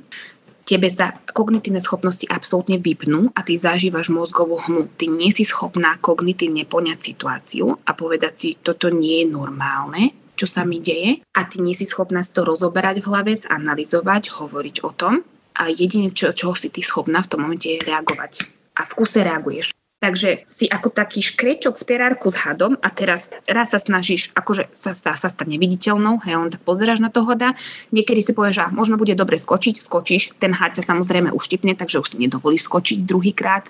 tebe 0.70 0.86
sa 0.86 1.10
kognitívne 1.34 1.82
schopnosti 1.82 2.22
absolútne 2.30 2.78
vypnú 2.78 3.34
a 3.34 3.42
ty 3.42 3.58
zažívaš 3.58 4.14
mozgovú 4.14 4.62
hmu. 4.62 4.86
Ty 4.94 5.10
nie 5.10 5.34
si 5.34 5.42
schopná 5.42 5.98
kognitívne 5.98 6.62
poňať 6.62 6.98
situáciu 7.02 7.74
a 7.82 7.90
povedať 7.90 8.32
si, 8.38 8.48
toto 8.54 8.86
nie 8.86 9.26
je 9.26 9.26
normálne, 9.26 10.14
čo 10.38 10.46
sa 10.46 10.62
mi 10.62 10.78
deje 10.78 11.26
a 11.34 11.42
ty 11.50 11.58
nie 11.58 11.74
si 11.74 11.90
schopná 11.90 12.22
si 12.22 12.30
to 12.30 12.46
rozoberať 12.46 13.02
v 13.02 13.08
hlave, 13.10 13.32
zanalizovať, 13.34 14.30
hovoriť 14.30 14.76
o 14.86 14.90
tom 14.94 15.26
a 15.58 15.62
jedine, 15.74 16.14
čo, 16.14 16.30
čo 16.30 16.54
si 16.54 16.70
ty 16.70 16.86
schopná 16.86 17.18
v 17.18 17.30
tom 17.34 17.42
momente 17.42 17.66
je 17.66 17.82
reagovať. 17.82 18.46
A 18.78 18.86
v 18.86 18.92
kuse 18.94 19.26
reaguješ. 19.26 19.74
Takže 20.00 20.48
si 20.48 20.64
ako 20.64 20.88
taký 20.88 21.20
škrečok 21.20 21.76
v 21.76 21.84
terárku 21.84 22.32
s 22.32 22.40
hadom 22.40 22.80
a 22.80 22.88
teraz 22.88 23.28
raz 23.44 23.68
sa 23.68 23.76
snažíš, 23.76 24.32
akože 24.32 24.72
sa, 24.72 24.96
sa, 24.96 25.12
sa 25.12 25.28
stane 25.28 25.60
viditeľnou, 25.60 26.24
hej, 26.24 26.40
len 26.40 26.48
tak 26.48 26.64
pozeráš 26.64 27.04
na 27.04 27.12
toho 27.12 27.28
hada, 27.28 27.52
niekedy 27.92 28.24
si 28.24 28.32
povieš, 28.32 28.56
že 28.56 28.64
možno 28.72 28.96
bude 28.96 29.12
dobre 29.12 29.36
skočiť, 29.36 29.76
skočíš, 29.76 30.40
ten 30.40 30.56
had 30.56 30.72
ťa 30.72 30.88
samozrejme 30.88 31.36
uštipne, 31.36 31.76
takže 31.76 32.00
už 32.00 32.16
si 32.16 32.16
nedovolíš 32.16 32.64
skočiť 32.64 33.04
druhýkrát, 33.04 33.68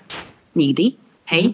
nikdy, 0.55 0.95
hej. 1.27 1.51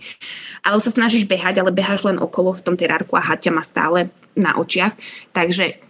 Ale 0.62 0.78
sa 0.78 0.94
snažíš 0.94 1.26
behať, 1.26 1.58
ale 1.58 1.74
beháš 1.74 2.06
len 2.06 2.22
okolo 2.22 2.54
v 2.54 2.62
tom 2.62 2.78
terárku 2.78 3.18
a 3.18 3.26
had 3.26 3.42
ťa 3.42 3.58
má 3.58 3.66
stále 3.66 4.14
na 4.38 4.62
očiach, 4.62 4.94
takže 5.34 5.82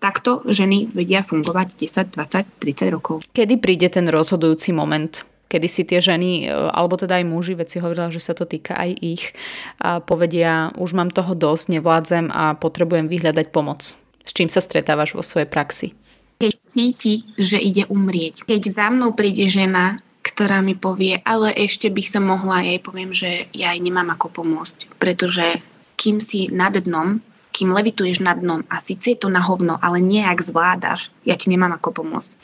takto 0.00 0.42
ženy 0.48 0.90
vedia 0.90 1.22
fungovať 1.22 1.78
10, 1.78 2.16
20, 2.16 2.48
30 2.64 2.96
rokov. 2.96 3.22
Kedy 3.30 3.60
príde 3.62 3.92
ten 3.92 4.08
rozhodujúci 4.08 4.74
moment? 4.74 5.29
Kedy 5.50 5.66
si 5.66 5.82
tie 5.82 5.98
ženy, 5.98 6.46
e, 6.46 6.54
alebo 6.70 6.94
teda 6.94 7.18
aj 7.18 7.26
muži, 7.26 7.58
veci 7.58 7.82
hovorila, 7.82 8.14
že 8.14 8.22
sa 8.22 8.38
to 8.38 8.46
týka 8.46 8.78
aj 8.78 8.90
ich, 9.02 9.34
a 9.82 9.98
povedia, 9.98 10.70
už 10.78 10.94
mám 10.94 11.10
toho 11.10 11.34
dosť, 11.34 11.76
nevládzem 11.76 12.30
a 12.30 12.54
potrebujem 12.54 13.10
vyhľadať 13.10 13.50
pomoc. 13.50 13.98
S 14.22 14.30
čím 14.30 14.46
sa 14.46 14.62
stretávaš 14.62 15.18
vo 15.18 15.26
svojej 15.26 15.50
praxi? 15.50 15.98
Keď 16.38 16.54
cíti, 16.70 17.26
že 17.36 17.58
ide 17.58 17.84
umrieť. 17.90 18.46
Keď 18.46 18.62
za 18.70 18.86
mnou 18.88 19.12
príde 19.12 19.50
žena, 19.50 19.98
ktorá 20.22 20.62
mi 20.62 20.78
povie, 20.78 21.18
ale 21.26 21.52
ešte 21.52 21.90
by 21.90 22.02
som 22.06 22.24
mohla, 22.30 22.64
jej 22.64 22.80
poviem, 22.80 23.10
že 23.10 23.50
ja 23.52 23.74
jej 23.74 23.82
nemám 23.82 24.14
ako 24.14 24.40
pomôcť, 24.40 24.96
pretože 24.96 25.60
kým 26.00 26.22
si 26.22 26.48
nad 26.48 26.72
dnom, 26.72 27.20
kým 27.50 27.74
levituješ 27.74 28.22
nad 28.22 28.38
dnom 28.38 28.64
a 28.70 28.78
síce 28.78 29.12
je 29.12 29.18
to 29.20 29.28
na 29.28 29.42
hovno, 29.42 29.76
ale 29.82 29.98
nejak 29.98 30.40
zvládaš, 30.40 31.10
ja 31.26 31.34
ti 31.34 31.50
nemám 31.50 31.76
ako 31.76 32.04
pomôcť 32.04 32.38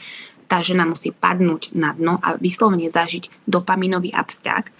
tá 0.46 0.62
žena 0.62 0.86
musí 0.86 1.10
padnúť 1.10 1.74
na 1.74 1.92
dno 1.92 2.18
a 2.22 2.38
vyslovene 2.38 2.86
zažiť 2.86 3.46
dopaminový 3.46 4.14
absťak, 4.14 4.70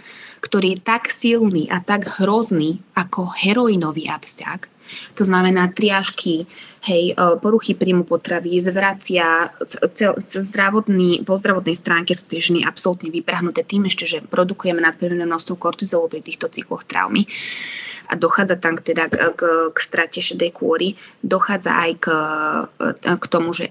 ktorý 0.40 0.78
je 0.78 0.82
tak 0.82 1.10
silný 1.10 1.66
a 1.66 1.82
tak 1.82 2.22
hrozný 2.22 2.80
ako 2.94 3.34
heroinový 3.34 4.06
absťak. 4.06 4.70
To 5.18 5.22
znamená 5.26 5.74
triažky, 5.74 6.46
hej, 6.86 7.12
e, 7.12 7.14
poruchy 7.42 7.74
príjmu 7.74 8.06
potravy, 8.06 8.56
zvracia, 8.62 9.50
zdravotný, 10.30 11.26
po 11.26 11.34
zdravotnej 11.34 11.76
stránke 11.76 12.14
sú 12.14 12.30
tie 12.30 12.40
ženy 12.40 12.62
absolútne 12.62 13.10
vyprahnuté 13.10 13.66
tým 13.66 13.90
ešte, 13.90 14.06
že 14.06 14.18
produkujeme 14.22 14.78
nadpriemerné 14.78 15.26
množstvo 15.26 15.58
kortizolu 15.58 16.06
pri 16.06 16.22
týchto 16.22 16.46
cykloch 16.46 16.86
traumy 16.86 17.26
a 18.06 18.14
dochádza 18.14 18.56
tam 18.62 18.78
teda 18.78 19.10
k, 19.10 19.34
k, 19.34 19.42
k 19.74 19.78
strate 19.82 20.22
šedej 20.22 20.54
kôry, 20.54 20.94
dochádza 21.26 21.74
aj 21.74 21.92
k, 21.98 22.06
k 23.02 23.24
tomu, 23.26 23.50
že 23.50 23.70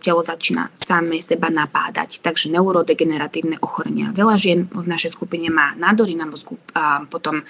telo 0.00 0.24
začína 0.24 0.72
samé 0.72 1.20
seba 1.20 1.52
napádať. 1.52 2.24
Takže 2.24 2.48
neurodegeneratívne 2.56 3.60
ochorenia. 3.60 4.16
Veľa 4.16 4.36
žien 4.40 4.60
v 4.72 4.86
našej 4.88 5.12
skupine 5.12 5.52
má 5.52 5.76
nádory 5.76 6.16
na 6.16 6.24
mozgu, 6.24 6.56
a 6.72 7.04
potom 7.04 7.44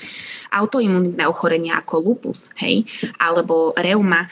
autoimunitné 0.51 1.23
ochorenia 1.31 1.79
ako 1.79 1.95
lupus, 2.03 2.51
hej, 2.59 2.83
alebo 3.23 3.71
reuma 3.79 4.27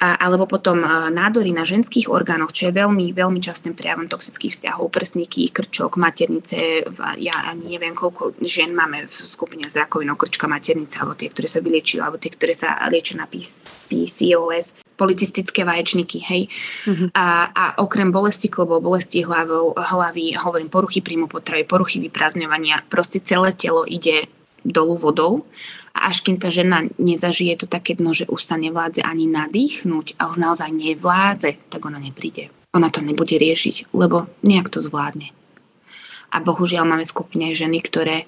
alebo 0.00 0.48
potom 0.48 0.80
nádory 1.12 1.52
na 1.52 1.60
ženských 1.60 2.08
orgánoch, 2.08 2.56
čo 2.56 2.72
je 2.72 2.78
veľmi, 2.80 3.12
veľmi 3.12 3.36
častým 3.36 3.76
prejavom 3.76 4.08
toxických 4.08 4.48
vzťahov, 4.48 4.88
prsníky, 4.88 5.52
krčok, 5.52 6.00
maternice. 6.00 6.88
Ja 7.20 7.36
ani 7.44 7.76
neviem, 7.76 7.92
koľko 7.92 8.40
žien 8.40 8.72
máme 8.72 9.04
v 9.04 9.12
skupine 9.12 9.68
s 9.68 9.76
rakovinou 9.76 10.16
krčka 10.16 10.48
maternice, 10.48 11.04
alebo 11.04 11.20
tie, 11.20 11.28
ktoré 11.28 11.52
sa 11.52 11.60
vyliečili, 11.60 12.00
alebo 12.00 12.16
tie, 12.16 12.32
ktoré 12.32 12.56
sa 12.56 12.80
liečia 12.88 13.20
na 13.20 13.28
PCOS 13.28 14.80
policistické 14.96 15.64
vaječníky, 15.64 16.20
hej. 16.28 16.42
Mm-hmm. 16.84 17.08
A, 17.16 17.48
a 17.52 17.64
okrem 17.80 18.12
bolesti 18.12 18.52
klobov, 18.52 18.84
bolesti 18.84 19.24
hlavou, 19.24 19.72
hlavy, 19.72 20.36
hovorím, 20.36 20.68
poruchy 20.68 21.00
príjmu 21.00 21.24
potravy, 21.24 21.64
poruchy 21.64 22.04
vyprázdňovania, 22.04 22.84
proste 22.88 23.20
celé 23.24 23.56
telo 23.56 23.88
ide 23.88 24.28
dolu 24.60 24.96
vodou 25.00 25.48
a 25.90 26.08
až 26.08 26.22
kým 26.22 26.38
tá 26.38 26.48
žena 26.48 26.86
nezažije 26.96 27.64
to 27.64 27.66
také 27.66 27.98
dno, 27.98 28.14
že 28.14 28.30
už 28.30 28.40
sa 28.40 28.54
nevládze 28.56 29.02
ani 29.02 29.26
nadýchnuť 29.26 30.16
a 30.22 30.30
už 30.30 30.36
naozaj 30.38 30.70
nevládze, 30.70 31.58
tak 31.68 31.80
ona 31.82 31.98
nepríde. 31.98 32.48
Ona 32.70 32.88
to 32.94 33.02
nebude 33.02 33.34
riešiť, 33.34 33.90
lebo 33.90 34.30
nejak 34.46 34.70
to 34.70 34.78
zvládne. 34.78 35.34
A 36.30 36.38
bohužiaľ 36.38 36.86
máme 36.86 37.02
skupine 37.02 37.50
ženy, 37.50 37.82
ktoré 37.82 38.22
e, 38.22 38.26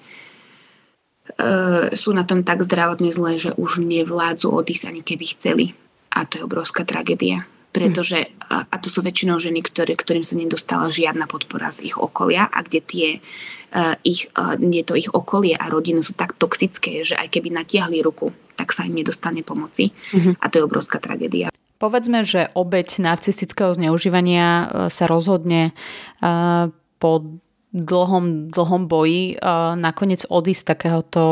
sú 1.95 2.11
na 2.11 2.27
tom 2.27 2.43
tak 2.43 2.59
zdravotne 2.59 3.15
zlé, 3.15 3.39
že 3.39 3.55
už 3.55 3.79
nevládzu 3.79 4.51
odísť 4.51 4.91
ani 4.91 5.01
keby 5.01 5.25
chceli. 5.31 5.65
A 6.11 6.27
to 6.27 6.43
je 6.43 6.45
obrovská 6.45 6.83
tragédia 6.83 7.47
pretože, 7.73 8.29
a 8.47 8.75
to 8.77 8.87
sú 8.87 9.01
väčšinou 9.01 9.41
ženy, 9.41 9.65
ktoré, 9.65 9.97
ktorým 9.97 10.21
sa 10.21 10.37
nedostala 10.37 10.93
žiadna 10.93 11.25
podpora 11.25 11.73
z 11.73 11.89
ich 11.89 11.97
okolia 11.97 12.45
a 12.45 12.61
kde 12.61 12.79
tie 12.85 13.07
uh, 13.17 13.97
ich, 14.05 14.29
nie 14.61 14.85
to 14.85 14.93
ich 14.93 15.09
okolie 15.09 15.57
a 15.57 15.65
rodiny 15.73 16.05
sú 16.05 16.13
tak 16.13 16.37
toxické, 16.37 17.01
že 17.01 17.17
aj 17.17 17.33
keby 17.33 17.49
natiahli 17.49 17.99
ruku, 18.05 18.29
tak 18.53 18.69
sa 18.71 18.85
im 18.85 18.93
nedostane 18.93 19.41
pomoci 19.41 19.89
uh-huh. 19.89 20.37
a 20.37 20.45
to 20.53 20.61
je 20.61 20.67
obrovská 20.69 21.01
tragédia. 21.01 21.49
Povedzme, 21.81 22.23
že 22.23 22.47
obeď 22.55 23.01
narcistického 23.03 23.75
zneužívania 23.75 24.47
e, 24.47 24.65
sa 24.87 25.03
rozhodne 25.03 25.75
uh, 26.23 26.71
po 26.95 27.41
dlhom, 27.73 28.53
dlhom 28.53 28.85
boji 28.85 29.35
uh, 29.35 29.73
nakoniec 29.73 30.29
odísť 30.29 30.61
z 30.61 30.69
takéhoto 30.69 31.23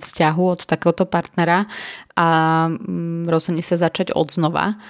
vzťahu 0.00 0.44
od 0.48 0.60
takéhoto 0.64 1.04
partnera 1.04 1.68
a 2.16 2.28
um, 2.72 3.28
rozhodne 3.28 3.60
sa 3.60 3.76
začať 3.76 4.16
od 4.16 4.32
znova. 4.32 4.80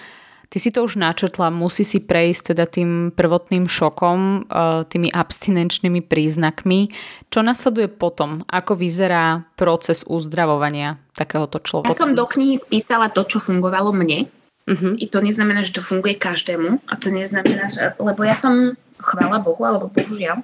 Ty 0.54 0.62
si 0.62 0.70
to 0.70 0.86
už 0.86 1.02
načrtla, 1.02 1.50
musí 1.50 1.82
si 1.82 1.98
prejsť 1.98 2.54
teda 2.54 2.70
tým 2.70 3.10
prvotným 3.10 3.66
šokom, 3.66 4.46
e, 4.46 4.86
tými 4.86 5.10
abstinenčnými 5.10 5.98
príznakmi. 5.98 6.94
Čo 7.26 7.42
nasleduje 7.42 7.90
potom? 7.90 8.46
Ako 8.46 8.78
vyzerá 8.78 9.50
proces 9.58 10.06
uzdravovania 10.06 11.02
takéhoto 11.18 11.58
človeka? 11.58 11.98
Ja 11.98 12.06
som 12.06 12.14
do 12.14 12.22
knihy 12.30 12.54
spísala 12.54 13.10
to, 13.10 13.26
čo 13.26 13.42
fungovalo 13.42 13.90
mne. 13.90 14.30
Uh-huh. 14.70 14.94
I 14.94 15.10
to 15.10 15.18
neznamená, 15.18 15.66
že 15.66 15.74
to 15.74 15.82
funguje 15.82 16.14
každému. 16.14 16.86
A 16.86 16.94
to 17.02 17.10
neznamená, 17.10 17.74
že... 17.74 17.90
Lebo 17.98 18.22
ja 18.22 18.38
som, 18.38 18.78
chvála 19.02 19.42
Bohu, 19.42 19.58
alebo 19.66 19.90
bohužiaľ, 19.90 20.38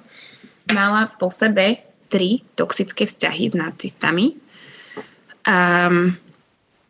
mala 0.75 1.07
po 1.15 1.31
sebe 1.31 1.87
tri 2.11 2.43
toxické 2.59 3.07
vzťahy 3.07 3.47
s 3.47 3.55
narcistami. 3.55 4.35
Um, 5.47 6.19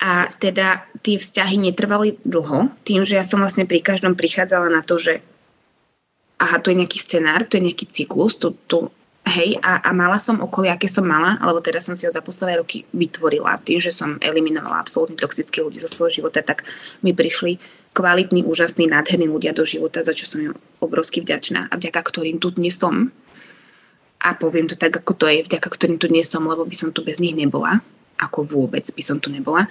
a 0.02 0.34
teda 0.42 0.90
tie 1.02 1.18
vzťahy 1.18 1.58
netrvali 1.58 2.22
dlho, 2.22 2.70
tým, 2.86 3.02
že 3.02 3.18
ja 3.18 3.26
som 3.26 3.42
vlastne 3.42 3.66
pri 3.66 3.82
každom 3.82 4.14
prichádzala 4.14 4.70
na 4.70 4.82
to, 4.86 5.02
že 5.02 5.26
aha, 6.42 6.58
to 6.58 6.74
je 6.74 6.80
nejaký 6.82 6.98
scenár, 6.98 7.46
to 7.46 7.58
je 7.58 7.66
nejaký 7.70 7.86
cyklus, 7.90 8.38
tu, 8.38 8.54
tu 8.66 8.90
Hej, 9.22 9.62
a, 9.62 9.78
a 9.86 9.94
mala 9.94 10.18
som 10.18 10.42
okolie, 10.42 10.74
aké 10.74 10.90
som 10.90 11.06
mala, 11.06 11.38
alebo 11.38 11.62
teraz 11.62 11.86
som 11.86 11.94
si 11.94 12.10
ho 12.10 12.12
za 12.12 12.26
posledné 12.26 12.58
roky 12.58 12.90
vytvorila. 12.90 13.62
Tým, 13.62 13.78
že 13.78 13.94
som 13.94 14.18
eliminovala 14.18 14.82
absolútne 14.82 15.14
toxické 15.14 15.62
ľudí 15.62 15.78
zo 15.78 15.86
svojho 15.86 16.26
života, 16.26 16.42
tak 16.42 16.66
mi 17.06 17.14
prišli 17.14 17.62
kvalitní, 17.94 18.42
úžasní, 18.42 18.90
nádherní 18.90 19.30
ľudia 19.30 19.54
do 19.54 19.62
života, 19.62 20.02
za 20.02 20.18
čo 20.18 20.26
som 20.26 20.42
ju 20.42 20.52
obrovsky 20.82 21.22
vďačná 21.22 21.70
a 21.70 21.74
vďaka 21.78 22.02
ktorým 22.02 22.42
tu 22.42 22.50
dnes 22.50 22.74
som. 22.74 23.14
A 24.18 24.34
poviem 24.34 24.66
to 24.66 24.74
tak, 24.74 24.98
ako 24.98 25.14
to 25.14 25.30
je, 25.30 25.46
vďaka 25.46 25.70
ktorým 25.70 26.02
tu 26.02 26.10
dnes 26.10 26.26
som, 26.26 26.42
lebo 26.42 26.66
by 26.66 26.74
som 26.74 26.90
tu 26.90 27.06
bez 27.06 27.22
nich 27.22 27.38
nebola. 27.38 27.86
Ako 28.18 28.42
vôbec 28.42 28.90
by 28.90 29.04
som 29.06 29.22
tu 29.22 29.30
nebola. 29.30 29.70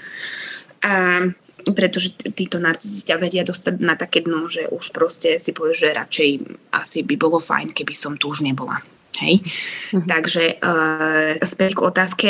A 0.80 1.28
pretože 1.60 2.16
títo 2.16 2.56
narcisi 2.56 3.04
ťa 3.04 3.20
vedia 3.20 3.44
dostať 3.44 3.84
na 3.84 3.92
také 3.92 4.24
dno, 4.24 4.48
že 4.48 4.64
už 4.64 4.96
proste 4.96 5.36
si 5.36 5.52
povieš, 5.52 5.76
že 5.76 5.96
radšej 5.96 6.30
asi 6.72 7.04
by 7.04 7.14
bolo 7.20 7.36
fajn, 7.36 7.76
keby 7.76 7.92
som 7.92 8.16
tu 8.16 8.32
už 8.32 8.40
nebola. 8.40 8.80
Hej? 9.20 9.44
Uh-huh. 9.92 10.00
Takže 10.08 10.56
uh, 10.56 11.36
späť 11.44 11.76
k 11.76 11.84
otázke. 11.84 12.28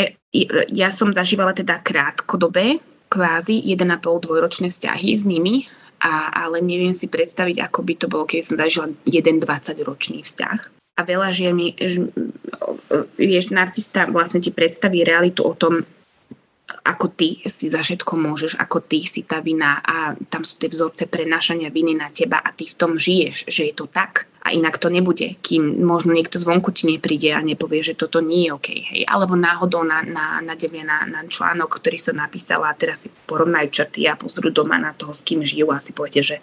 Ja 0.74 0.90
som 0.90 1.14
zažívala 1.14 1.54
teda 1.54 1.78
krátkodobé, 1.78 2.82
kvázi 3.10 3.62
1,5 3.62 4.26
dvojročné 4.26 4.66
vzťahy 4.70 5.10
s 5.14 5.22
nimi, 5.26 5.66
a, 6.00 6.32
ale 6.46 6.64
neviem 6.64 6.96
si 6.96 7.10
predstaviť, 7.10 7.60
ako 7.60 7.80
by 7.84 7.94
to 7.98 8.06
bolo, 8.08 8.24
keby 8.24 8.42
som 8.42 8.56
zažila 8.56 8.94
1 9.04 9.42
20-ročný 9.42 10.24
vzťah. 10.24 10.58
A 10.96 11.00
veľa 11.04 11.28
žien 11.34 11.52
mi, 11.52 11.76
vieš, 13.18 13.52
narcista 13.52 14.08
vlastne 14.08 14.40
ti 14.40 14.54
predstaví 14.54 15.04
realitu 15.04 15.44
o 15.44 15.52
tom, 15.52 15.84
ako 16.80 17.12
ty 17.12 17.44
si 17.44 17.68
za 17.68 17.84
všetko 17.84 18.16
môžeš, 18.16 18.56
ako 18.56 18.80
ty 18.80 19.04
si 19.04 19.20
tá 19.20 19.44
vina 19.44 19.84
a 19.84 20.16
tam 20.32 20.42
sú 20.42 20.56
tie 20.56 20.72
vzorce 20.72 21.04
prenášania 21.12 21.68
viny 21.68 21.92
na 21.92 22.08
teba 22.08 22.40
a 22.40 22.50
ty 22.56 22.64
v 22.64 22.76
tom 22.76 22.96
žiješ, 22.96 23.52
že 23.52 23.68
je 23.68 23.74
to 23.76 23.84
tak 23.84 24.30
a 24.40 24.56
inak 24.56 24.80
to 24.80 24.88
nebude, 24.88 25.36
kým 25.44 25.84
možno 25.84 26.16
niekto 26.16 26.40
zvonku 26.40 26.72
ti 26.72 26.88
nepríde 26.88 27.36
a 27.36 27.44
nepovie, 27.44 27.84
že 27.84 27.92
toto 27.92 28.24
nie 28.24 28.48
je 28.48 28.56
OK. 28.56 28.68
Hej. 28.72 29.02
Alebo 29.04 29.36
náhodou 29.36 29.84
na, 29.84 30.00
na, 30.00 30.40
na, 30.40 30.56
na, 30.56 30.98
na 31.04 31.20
článok, 31.28 31.68
ktorý 31.68 32.00
som 32.00 32.16
napísala 32.16 32.72
a 32.72 32.78
teraz 32.78 33.04
si 33.04 33.12
porovnajú 33.28 33.68
črty 33.68 34.08
a 34.08 34.16
pozrú 34.16 34.48
doma 34.48 34.80
na 34.80 34.96
toho, 34.96 35.12
s 35.12 35.20
kým 35.20 35.44
žijú 35.44 35.68
a 35.68 35.76
si 35.76 35.92
poviete, 35.92 36.24
že 36.24 36.36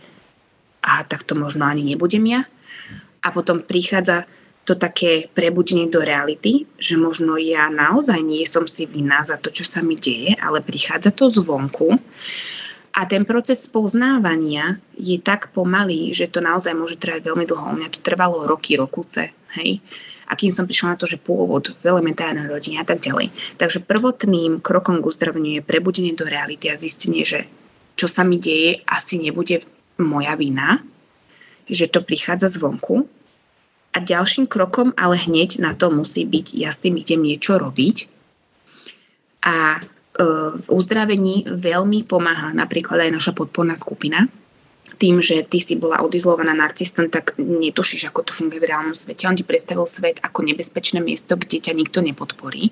aha, 0.86 1.10
tak 1.10 1.26
to 1.26 1.34
možno 1.34 1.65
ani 1.65 1.82
nebudem 1.82 2.21
ja. 2.30 2.41
A 3.26 3.34
potom 3.34 3.65
prichádza 3.65 4.30
to 4.68 4.76
také 4.76 5.32
prebudenie 5.32 5.88
do 5.88 6.04
reality, 6.04 6.68
že 6.76 7.00
možno 7.00 7.40
ja 7.40 7.72
naozaj 7.72 8.20
nie 8.20 8.44
som 8.44 8.68
si 8.68 8.84
vinná 8.84 9.24
za 9.24 9.40
to, 9.40 9.48
čo 9.48 9.64
sa 9.64 9.80
mi 9.80 9.96
deje, 9.96 10.36
ale 10.44 10.60
prichádza 10.60 11.16
to 11.16 11.32
zvonku. 11.32 11.96
A 12.92 13.08
ten 13.08 13.24
proces 13.24 13.64
poznávania 13.72 14.84
je 15.00 15.16
tak 15.24 15.56
pomalý, 15.56 16.12
že 16.12 16.28
to 16.28 16.44
naozaj 16.44 16.76
môže 16.76 17.00
trvať 17.00 17.24
veľmi 17.24 17.48
dlho. 17.48 17.64
U 17.64 17.76
mňa 17.80 17.96
to 17.96 18.04
trvalo 18.04 18.44
roky, 18.44 18.76
rokuce. 18.76 19.32
Hej? 19.56 19.80
A 20.28 20.36
kým 20.36 20.52
som 20.52 20.68
prišla 20.68 20.98
na 20.98 21.00
to, 21.00 21.08
že 21.08 21.22
pôvod 21.22 21.72
v 21.80 21.84
elementárnej 21.88 22.52
rodine 22.52 22.84
a 22.84 22.86
tak 22.90 23.00
ďalej. 23.00 23.32
Takže 23.56 23.88
prvotným 23.88 24.60
krokom 24.60 25.00
k 25.00 25.08
uzdraveniu 25.08 25.62
je 25.62 25.64
prebudenie 25.64 26.12
do 26.12 26.28
reality 26.28 26.68
a 26.68 26.76
zistenie, 26.76 27.24
že 27.24 27.48
čo 27.96 28.12
sa 28.12 28.28
mi 28.28 28.36
deje, 28.36 28.84
asi 28.84 29.16
nebude 29.16 29.64
moja 29.96 30.36
vina, 30.36 30.84
že 31.72 31.88
to 31.88 32.04
prichádza 32.04 32.52
zvonku 32.60 33.08
a 33.98 34.06
ďalším 34.06 34.46
krokom 34.46 34.94
ale 34.94 35.18
hneď 35.18 35.58
na 35.58 35.74
to 35.74 35.90
musí 35.90 36.22
byť, 36.22 36.54
ja 36.54 36.70
s 36.70 36.78
tým 36.86 37.02
idem 37.02 37.26
niečo 37.26 37.58
robiť. 37.58 38.06
A 39.42 39.78
e, 39.78 39.80
v 40.54 40.68
uzdravení 40.70 41.50
veľmi 41.50 42.06
pomáha 42.06 42.54
napríklad 42.54 43.10
aj 43.10 43.12
naša 43.18 43.32
podporná 43.34 43.74
skupina. 43.74 44.30
Tým, 45.02 45.18
že 45.18 45.42
ty 45.42 45.58
si 45.58 45.78
bola 45.78 46.06
odizlovaná 46.06 46.54
narcistom, 46.54 47.10
tak 47.10 47.34
netušíš, 47.42 48.10
ako 48.14 48.30
to 48.30 48.38
funguje 48.38 48.62
v 48.62 48.70
reálnom 48.70 48.94
svete. 48.94 49.26
On 49.26 49.38
ti 49.38 49.46
predstavil 49.46 49.90
svet 49.90 50.22
ako 50.22 50.46
nebezpečné 50.46 51.02
miesto, 51.02 51.34
kde 51.34 51.58
ťa 51.58 51.74
nikto 51.74 52.02
nepodporí. 52.06 52.70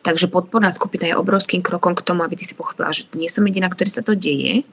Takže 0.00 0.32
podporná 0.32 0.72
skupina 0.72 1.08
je 1.08 1.16
obrovským 1.16 1.60
krokom 1.60 1.92
k 1.96 2.04
tomu, 2.04 2.24
aby 2.24 2.36
ty 2.36 2.44
si 2.48 2.56
pochopila, 2.56 2.92
že 2.92 3.08
nie 3.16 3.28
som 3.28 3.44
jediná, 3.44 3.68
ktorý 3.68 3.90
sa 3.92 4.04
to 4.04 4.16
deje. 4.16 4.64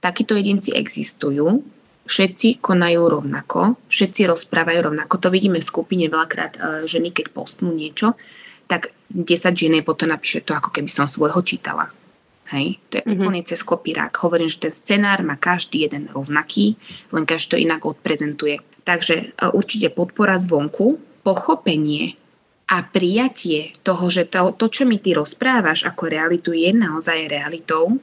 Takíto 0.00 0.36
jedinci 0.36 0.72
existujú 0.72 1.64
všetci 2.08 2.64
konajú 2.64 3.20
rovnako, 3.20 3.76
všetci 3.92 4.24
rozprávajú 4.24 4.90
rovnako. 4.90 5.14
To 5.20 5.28
vidíme 5.28 5.60
v 5.60 5.68
skupine 5.68 6.08
veľakrát 6.08 6.52
e, 6.56 6.60
ženy, 6.88 7.12
keď 7.12 7.30
postnú 7.36 7.70
niečo, 7.70 8.16
tak 8.64 8.96
10 9.12 9.28
žien 9.52 9.76
potom 9.84 10.08
napíše 10.08 10.40
to, 10.40 10.56
ako 10.56 10.72
keby 10.72 10.88
som 10.88 11.04
svojho 11.04 11.44
čítala. 11.44 11.92
Hej, 12.48 12.80
to 12.88 12.98
je 12.98 13.04
mm-hmm. 13.04 13.20
úplne 13.20 13.44
cez 13.44 13.60
kopírák. 13.60 14.12
Hovorím, 14.24 14.48
že 14.48 14.64
ten 14.64 14.72
scenár 14.72 15.20
má 15.20 15.36
každý 15.36 15.84
jeden 15.84 16.08
rovnaký, 16.08 16.80
len 17.12 17.28
každý 17.28 17.48
to 17.52 17.56
inak 17.60 17.84
odprezentuje. 17.84 18.64
Takže 18.88 19.14
e, 19.20 19.24
určite 19.52 19.92
podpora 19.92 20.40
zvonku, 20.40 20.96
pochopenie 21.20 22.16
a 22.68 22.84
prijatie 22.84 23.76
toho, 23.84 24.08
že 24.08 24.28
to, 24.28 24.56
to, 24.56 24.68
čo 24.72 24.88
mi 24.88 24.96
ty 24.96 25.12
rozprávaš 25.12 25.84
ako 25.84 26.08
realitu, 26.08 26.56
je 26.56 26.72
naozaj 26.72 27.28
realitou 27.28 28.00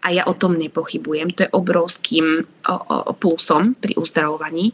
a 0.00 0.08
ja 0.10 0.24
o 0.24 0.34
tom 0.34 0.56
nepochybujem. 0.56 1.36
To 1.36 1.40
je 1.44 1.52
obrovským 1.52 2.26
o, 2.40 2.74
o, 2.74 3.12
plusom 3.12 3.76
pri 3.76 3.96
uzdravovaní 4.00 4.72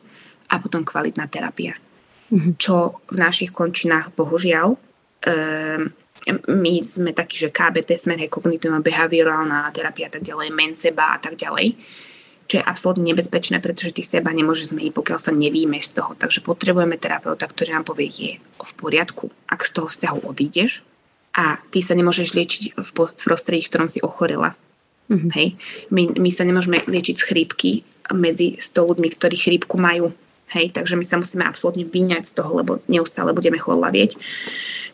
a 0.51 0.63
potom 0.63 0.87
kvalitná 0.87 1.27
terapia. 1.27 1.75
Mm-hmm. 2.31 2.55
Čo 2.59 3.03
v 3.11 3.17
našich 3.19 3.51
končinách, 3.51 4.15
bohužiaľ, 4.15 4.75
um, 4.75 5.83
my 6.51 6.73
sme 6.83 7.15
takí, 7.15 7.39
že 7.39 7.55
KBT, 7.55 7.91
smer 7.95 8.19
kognitívna 8.27 8.83
behaviorálna 8.83 9.71
terapia 9.71 10.11
a 10.11 10.15
tak 10.19 10.27
ďalej, 10.27 10.51
menseba 10.51 11.15
a 11.15 11.19
tak 11.23 11.39
ďalej, 11.39 11.79
čo 12.47 12.63
je 12.63 12.67
absolútne 12.67 13.07
nebezpečné, 13.11 13.59
pretože 13.59 13.95
ty 13.95 14.03
seba 14.07 14.31
nemôže 14.31 14.67
zmeniť, 14.71 14.95
pokiaľ 14.95 15.19
sa 15.19 15.35
nevíme 15.35 15.79
z 15.83 15.99
toho. 15.99 16.15
Takže 16.15 16.43
potrebujeme 16.47 16.99
terapeuta, 16.99 17.47
ktorý 17.47 17.75
nám 17.75 17.87
povie, 17.87 18.11
je 18.11 18.33
v 18.43 18.73
poriadku, 18.79 19.31
ak 19.51 19.67
z 19.67 19.71
toho 19.75 19.87
vzťahu 19.91 20.19
odídeš 20.27 20.87
a 21.35 21.59
ty 21.71 21.83
sa 21.83 21.95
nemôžeš 21.99 22.35
liečiť 22.35 22.63
v 22.79 22.91
prostredí, 23.19 23.67
v 23.67 23.71
ktorom 23.71 23.91
si 23.91 23.99
ochorela 24.03 24.55
Mm-hmm. 25.07 25.31
Hej. 25.35 25.49
My, 25.95 26.03
my 26.19 26.31
sa 26.35 26.43
nemôžeme 26.43 26.83
liečiť 26.87 27.17
z 27.17 27.27
chrípky 27.27 27.71
medzi 28.11 28.59
100 28.59 28.91
ľuďmi, 28.95 29.09
ktorí 29.15 29.37
chrípku 29.39 29.79
majú. 29.79 30.15
Hej, 30.55 30.79
takže 30.79 30.95
my 30.95 31.03
sa 31.03 31.19
musíme 31.19 31.43
absolútne 31.43 31.83
vyňať 31.83 32.23
z 32.23 32.33
toho, 32.39 32.63
lebo 32.63 32.79
neustále 32.87 33.35
budeme 33.35 33.59
chladlavieť. 33.59 34.15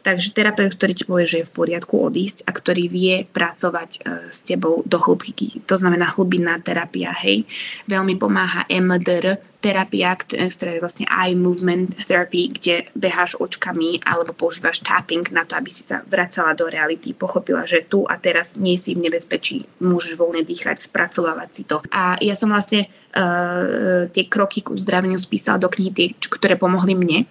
Takže 0.03 0.33
terapeut, 0.33 0.73
ktorý 0.75 0.93
ti 0.97 1.05
povie, 1.05 1.29
že 1.29 1.45
je 1.45 1.49
v 1.49 1.55
poriadku 1.55 1.95
odísť 2.01 2.49
a 2.49 2.57
ktorý 2.57 2.89
vie 2.89 3.29
pracovať 3.29 3.91
e, 3.93 4.01
s 4.33 4.43
tebou 4.43 4.81
do 4.89 4.97
hĺbky, 4.97 5.63
to 5.69 5.77
znamená 5.77 6.09
hlbinná 6.11 6.59
terapia, 6.65 7.13
hej. 7.23 7.45
Veľmi 7.87 8.17
pomáha 8.17 8.65
MDR 8.67 9.39
terapia, 9.63 10.19
ktorá 10.19 10.75
je 10.75 10.83
vlastne 10.83 11.07
eye 11.07 11.39
movement 11.39 11.95
therapy, 12.03 12.51
kde 12.51 12.91
beháš 12.99 13.39
očkami 13.39 14.03
alebo 14.03 14.35
používaš 14.35 14.83
tapping 14.83 15.23
na 15.31 15.47
to, 15.47 15.55
aby 15.55 15.71
si 15.71 15.87
sa 15.87 16.03
vracala 16.03 16.59
do 16.59 16.67
reality, 16.67 17.15
pochopila, 17.15 17.63
že 17.63 17.87
tu 17.87 18.03
a 18.03 18.19
teraz 18.19 18.59
nie 18.59 18.75
si 18.75 18.99
v 18.99 19.07
nebezpečí, 19.07 19.79
môžeš 19.79 20.19
voľne 20.19 20.43
dýchať, 20.43 20.83
spracovávať 20.83 21.49
si 21.55 21.63
to. 21.63 21.79
A 21.95 22.19
ja 22.19 22.35
som 22.35 22.51
vlastne 22.51 22.91
uh, 22.91 24.11
tie 24.11 24.27
kroky 24.27 24.67
k 24.67 24.75
uzdraveniu 24.75 25.17
spísala 25.17 25.63
do 25.63 25.71
knihy, 25.71 25.91
tie, 25.95 26.07
ktoré 26.19 26.59
pomohli 26.59 26.99
mne. 26.99 27.31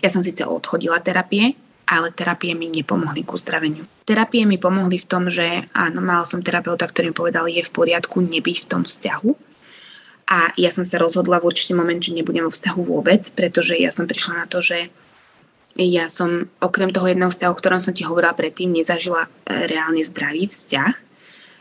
Ja 0.00 0.08
som 0.08 0.24
síce 0.24 0.48
odchodila 0.48 1.04
terapie, 1.04 1.52
ale 1.90 2.14
terapie 2.14 2.56
mi 2.56 2.70
nepomohli 2.72 3.26
k 3.26 3.34
uzdraveniu. 3.34 3.84
Terapie 4.06 4.46
mi 4.46 4.56
pomohli 4.56 4.96
v 4.96 5.08
tom, 5.10 5.26
že 5.26 5.66
áno, 5.74 5.98
mal 6.00 6.22
som 6.22 6.40
terapeuta, 6.40 6.86
ktorý 6.86 7.10
mi 7.10 7.16
povedal, 7.18 7.50
je 7.50 7.66
v 7.66 7.74
poriadku 7.74 8.22
nebyť 8.22 8.56
v 8.64 8.68
tom 8.70 8.82
vzťahu. 8.86 9.49
A 10.30 10.54
ja 10.54 10.70
som 10.70 10.86
sa 10.86 11.02
rozhodla 11.02 11.42
v 11.42 11.50
určitý 11.50 11.74
moment, 11.74 11.98
že 11.98 12.14
nebudem 12.14 12.46
vo 12.46 12.54
vzťahu 12.54 12.80
vôbec, 12.86 13.26
pretože 13.34 13.74
ja 13.74 13.90
som 13.90 14.06
prišla 14.06 14.46
na 14.46 14.46
to, 14.46 14.62
že 14.62 14.86
ja 15.74 16.06
som 16.06 16.46
okrem 16.62 16.94
toho 16.94 17.10
jedného 17.10 17.30
vzťahu, 17.34 17.50
o 17.50 17.60
ktorom 17.60 17.82
som 17.82 17.90
ti 17.90 18.06
hovorila 18.06 18.34
predtým, 18.34 18.70
nezažila 18.70 19.26
e, 19.26 19.28
reálne 19.66 20.02
zdravý 20.06 20.46
vzťah. 20.46 20.94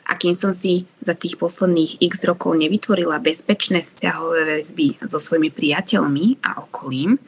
A 0.09 0.17
kým 0.17 0.33
som 0.33 0.49
si 0.49 0.89
za 1.01 1.13
tých 1.13 1.37
posledných 1.37 2.01
x 2.01 2.25
rokov 2.25 2.57
nevytvorila 2.57 3.21
bezpečné 3.21 3.85
vzťahové 3.85 4.57
väzby 4.57 5.01
so 5.05 5.21
svojimi 5.21 5.53
priateľmi 5.53 6.41
a 6.41 6.65
okolím, 6.65 7.21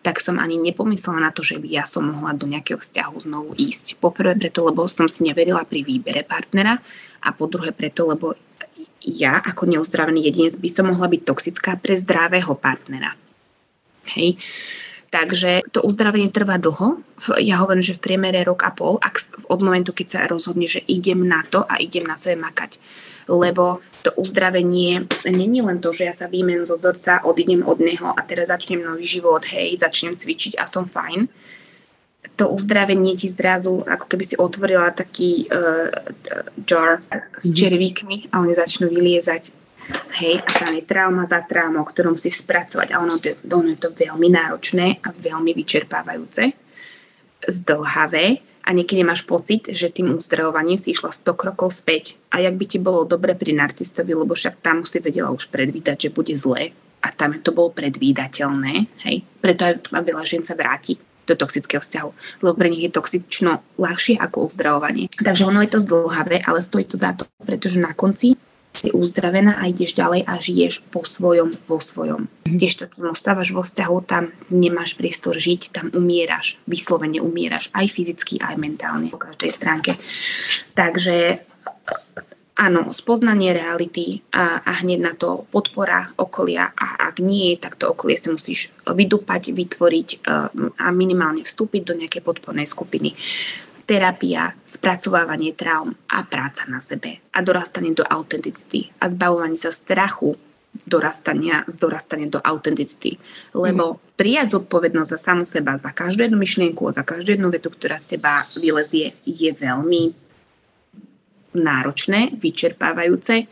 tak 0.00 0.18
som 0.18 0.40
ani 0.40 0.56
nepomyslela 0.56 1.20
na 1.20 1.30
to, 1.30 1.44
že 1.44 1.60
by 1.60 1.68
ja 1.68 1.84
som 1.84 2.08
mohla 2.08 2.32
do 2.32 2.48
nejakého 2.48 2.80
vzťahu 2.80 3.16
znovu 3.22 3.52
ísť. 3.54 4.00
Poprvé 4.00 4.34
preto, 4.34 4.64
lebo 4.64 4.88
som 4.88 5.06
si 5.06 5.28
neverila 5.28 5.62
pri 5.68 5.84
výbere 5.84 6.24
partnera 6.24 6.80
a 7.22 7.28
po 7.30 7.46
druhé 7.46 7.70
preto, 7.70 8.08
lebo 8.08 8.34
ja 9.06 9.42
ako 9.42 9.66
neuzdravený 9.66 10.24
jedinec 10.26 10.54
by 10.58 10.68
som 10.70 10.90
mohla 10.90 11.10
byť 11.10 11.22
toxická 11.26 11.76
pre 11.78 11.94
zdravého 11.98 12.54
partnera. 12.54 13.14
Hej. 14.14 14.38
Takže 15.12 15.60
to 15.68 15.84
uzdravenie 15.84 16.32
trvá 16.32 16.56
dlho. 16.56 17.04
Ja 17.36 17.60
hovorím, 17.60 17.84
že 17.84 18.00
v 18.00 18.04
priemere 18.08 18.40
rok 18.48 18.64
a 18.64 18.72
pol, 18.72 18.96
ak 18.96 19.20
od 19.52 19.60
momentu, 19.60 19.92
keď 19.92 20.06
sa 20.08 20.20
rozhodne, 20.24 20.64
že 20.64 20.80
idem 20.88 21.20
na 21.28 21.44
to 21.44 21.68
a 21.68 21.76
idem 21.76 22.08
na 22.08 22.16
sebe 22.16 22.40
makať 22.40 22.80
lebo 23.28 23.78
to 24.02 24.10
uzdravenie 24.12 25.06
není 25.30 25.62
len 25.62 25.78
to, 25.78 25.92
že 25.94 26.04
ja 26.04 26.14
sa 26.14 26.26
výmením 26.26 26.66
zo 26.66 26.74
vzorca, 26.74 27.22
odídem 27.24 27.62
od 27.62 27.78
neho 27.78 28.10
a 28.10 28.20
teraz 28.26 28.50
začnem 28.50 28.82
nový 28.82 29.06
život, 29.06 29.46
hej, 29.46 29.78
začnem 29.78 30.18
cvičiť 30.18 30.58
a 30.58 30.66
som 30.66 30.82
fajn. 30.82 31.30
To 32.22 32.54
uzdravenie 32.54 33.18
ti 33.18 33.26
zrazu, 33.26 33.82
ako 33.82 34.06
keby 34.06 34.24
si 34.24 34.38
otvorila 34.38 34.94
taký 34.94 35.50
uh, 35.50 35.90
jar 36.62 37.02
s 37.34 37.50
mhm. 37.50 37.54
červíkmi 37.54 38.16
a 38.30 38.40
oni 38.40 38.54
začnú 38.54 38.86
vyliezať 38.86 39.62
Hej, 40.14 40.46
a 40.46 40.50
tam 40.62 40.72
je 40.78 40.84
trauma 40.86 41.26
za 41.26 41.42
traumou, 41.42 41.82
ktorú 41.82 42.14
musíš 42.14 42.46
spracovať 42.46 42.94
a 42.94 43.02
ono, 43.02 43.18
ono 43.50 43.68
je 43.74 43.80
to 43.82 43.90
veľmi 43.90 44.30
náročné 44.30 45.02
a 45.02 45.10
veľmi 45.10 45.50
vyčerpávajúce, 45.58 46.54
zdlhavé 47.42 48.38
a 48.62 48.68
niekedy 48.70 49.02
máš 49.02 49.26
pocit, 49.26 49.66
že 49.66 49.90
tým 49.90 50.14
uzdravovaním 50.14 50.78
si 50.78 50.94
išla 50.94 51.10
100 51.10 51.34
krokov 51.34 51.74
späť. 51.74 52.14
A 52.30 52.38
jak 52.38 52.54
by 52.54 52.64
ti 52.64 52.78
bolo 52.78 53.02
dobre 53.02 53.34
pri 53.34 53.58
narcistovi, 53.58 54.14
lebo 54.14 54.38
však 54.38 54.62
tam 54.62 54.86
si 54.86 55.02
vedela 55.02 55.34
už 55.34 55.50
predvídať, 55.50 56.08
že 56.08 56.14
bude 56.14 56.34
zlé 56.38 56.70
a 57.02 57.10
tam 57.10 57.34
to 57.42 57.50
bolo 57.50 57.74
predvídateľné, 57.74 58.86
hej. 59.02 59.26
Preto 59.42 59.66
aj 59.66 59.82
veľa 59.90 60.22
žien 60.22 60.46
sa 60.46 60.54
vráti 60.54 60.94
do 61.26 61.34
toxického 61.38 61.80
vzťahu, 61.82 62.10
lebo 62.42 62.52
pre 62.58 62.68
nich 62.70 62.82
je 62.82 62.92
toxično 62.92 63.62
ľahšie 63.78 64.18
ako 64.18 64.50
uzdravovanie. 64.50 65.08
Takže 65.18 65.46
ono 65.46 65.62
je 65.62 65.70
to 65.70 65.78
zdlhavé, 65.80 66.42
ale 66.42 66.62
stojí 66.62 66.84
to 66.86 66.96
za 66.98 67.14
to, 67.14 67.26
pretože 67.42 67.78
na 67.78 67.94
konci 67.94 68.34
si 68.72 68.88
uzdravená 68.88 69.60
a 69.60 69.68
ideš 69.68 69.92
ďalej 69.92 70.24
a 70.24 70.40
žiješ 70.40 70.80
po 70.88 71.04
svojom, 71.04 71.52
vo 71.68 71.76
svojom. 71.76 72.32
Tiež 72.48 72.80
to, 72.80 72.84
kým 72.88 73.12
ostávaš 73.12 73.52
vo 73.52 73.60
vzťahu, 73.60 73.96
tam 74.08 74.32
nemáš 74.48 74.96
priestor 74.96 75.36
žiť, 75.36 75.76
tam 75.76 75.86
umieraš, 75.92 76.56
vyslovene 76.64 77.20
umieraš, 77.20 77.68
aj 77.76 77.92
fyzicky, 77.92 78.40
aj 78.40 78.56
mentálne 78.56 79.12
po 79.12 79.20
každej 79.20 79.50
stránke. 79.52 80.00
Takže 80.72 81.44
áno, 82.56 82.92
spoznanie 82.92 83.56
reality 83.56 84.20
a, 84.32 84.60
a 84.60 84.72
hneď 84.84 85.00
na 85.00 85.12
to 85.16 85.48
podpora 85.48 86.12
okolia 86.20 86.72
a 86.76 87.08
ak 87.08 87.24
nie, 87.24 87.56
tak 87.56 87.80
to 87.80 87.90
okolie 87.92 88.16
sa 88.16 88.32
musíš 88.32 88.70
vydupať, 88.84 89.56
vytvoriť 89.56 90.08
um, 90.24 90.70
a 90.76 90.92
minimálne 90.92 91.42
vstúpiť 91.42 91.82
do 91.82 91.94
nejakej 91.96 92.22
podpornej 92.22 92.68
skupiny. 92.68 93.16
Terapia, 93.82 94.54
spracovávanie 94.62 95.58
traum 95.58 95.92
a 96.06 96.22
práca 96.22 96.68
na 96.70 96.78
sebe 96.78 97.18
a 97.34 97.42
dorastanie 97.42 97.92
do 97.96 98.06
autenticity 98.06 98.94
a 99.02 99.10
zbavovanie 99.10 99.58
sa 99.58 99.74
strachu 99.74 100.38
dorastania, 100.86 101.64
z 101.68 101.76
dorastania 101.76 102.32
do 102.32 102.40
autenticity. 102.40 103.20
Lebo 103.52 103.96
mm. 103.96 104.16
prijať 104.16 104.56
zodpovednosť 104.56 105.10
za 105.12 105.18
samu 105.20 105.44
seba, 105.44 105.76
za 105.76 105.92
každú 105.92 106.24
jednu 106.24 106.40
myšlienku, 106.40 106.88
za 106.88 107.04
každú 107.04 107.36
jednu 107.36 107.52
vetu, 107.52 107.68
ktorá 107.68 108.00
z 108.00 108.16
teba 108.16 108.48
vylezie, 108.56 109.12
je 109.28 109.52
veľmi 109.52 110.21
náročné, 111.54 112.32
vyčerpávajúce 112.36 113.46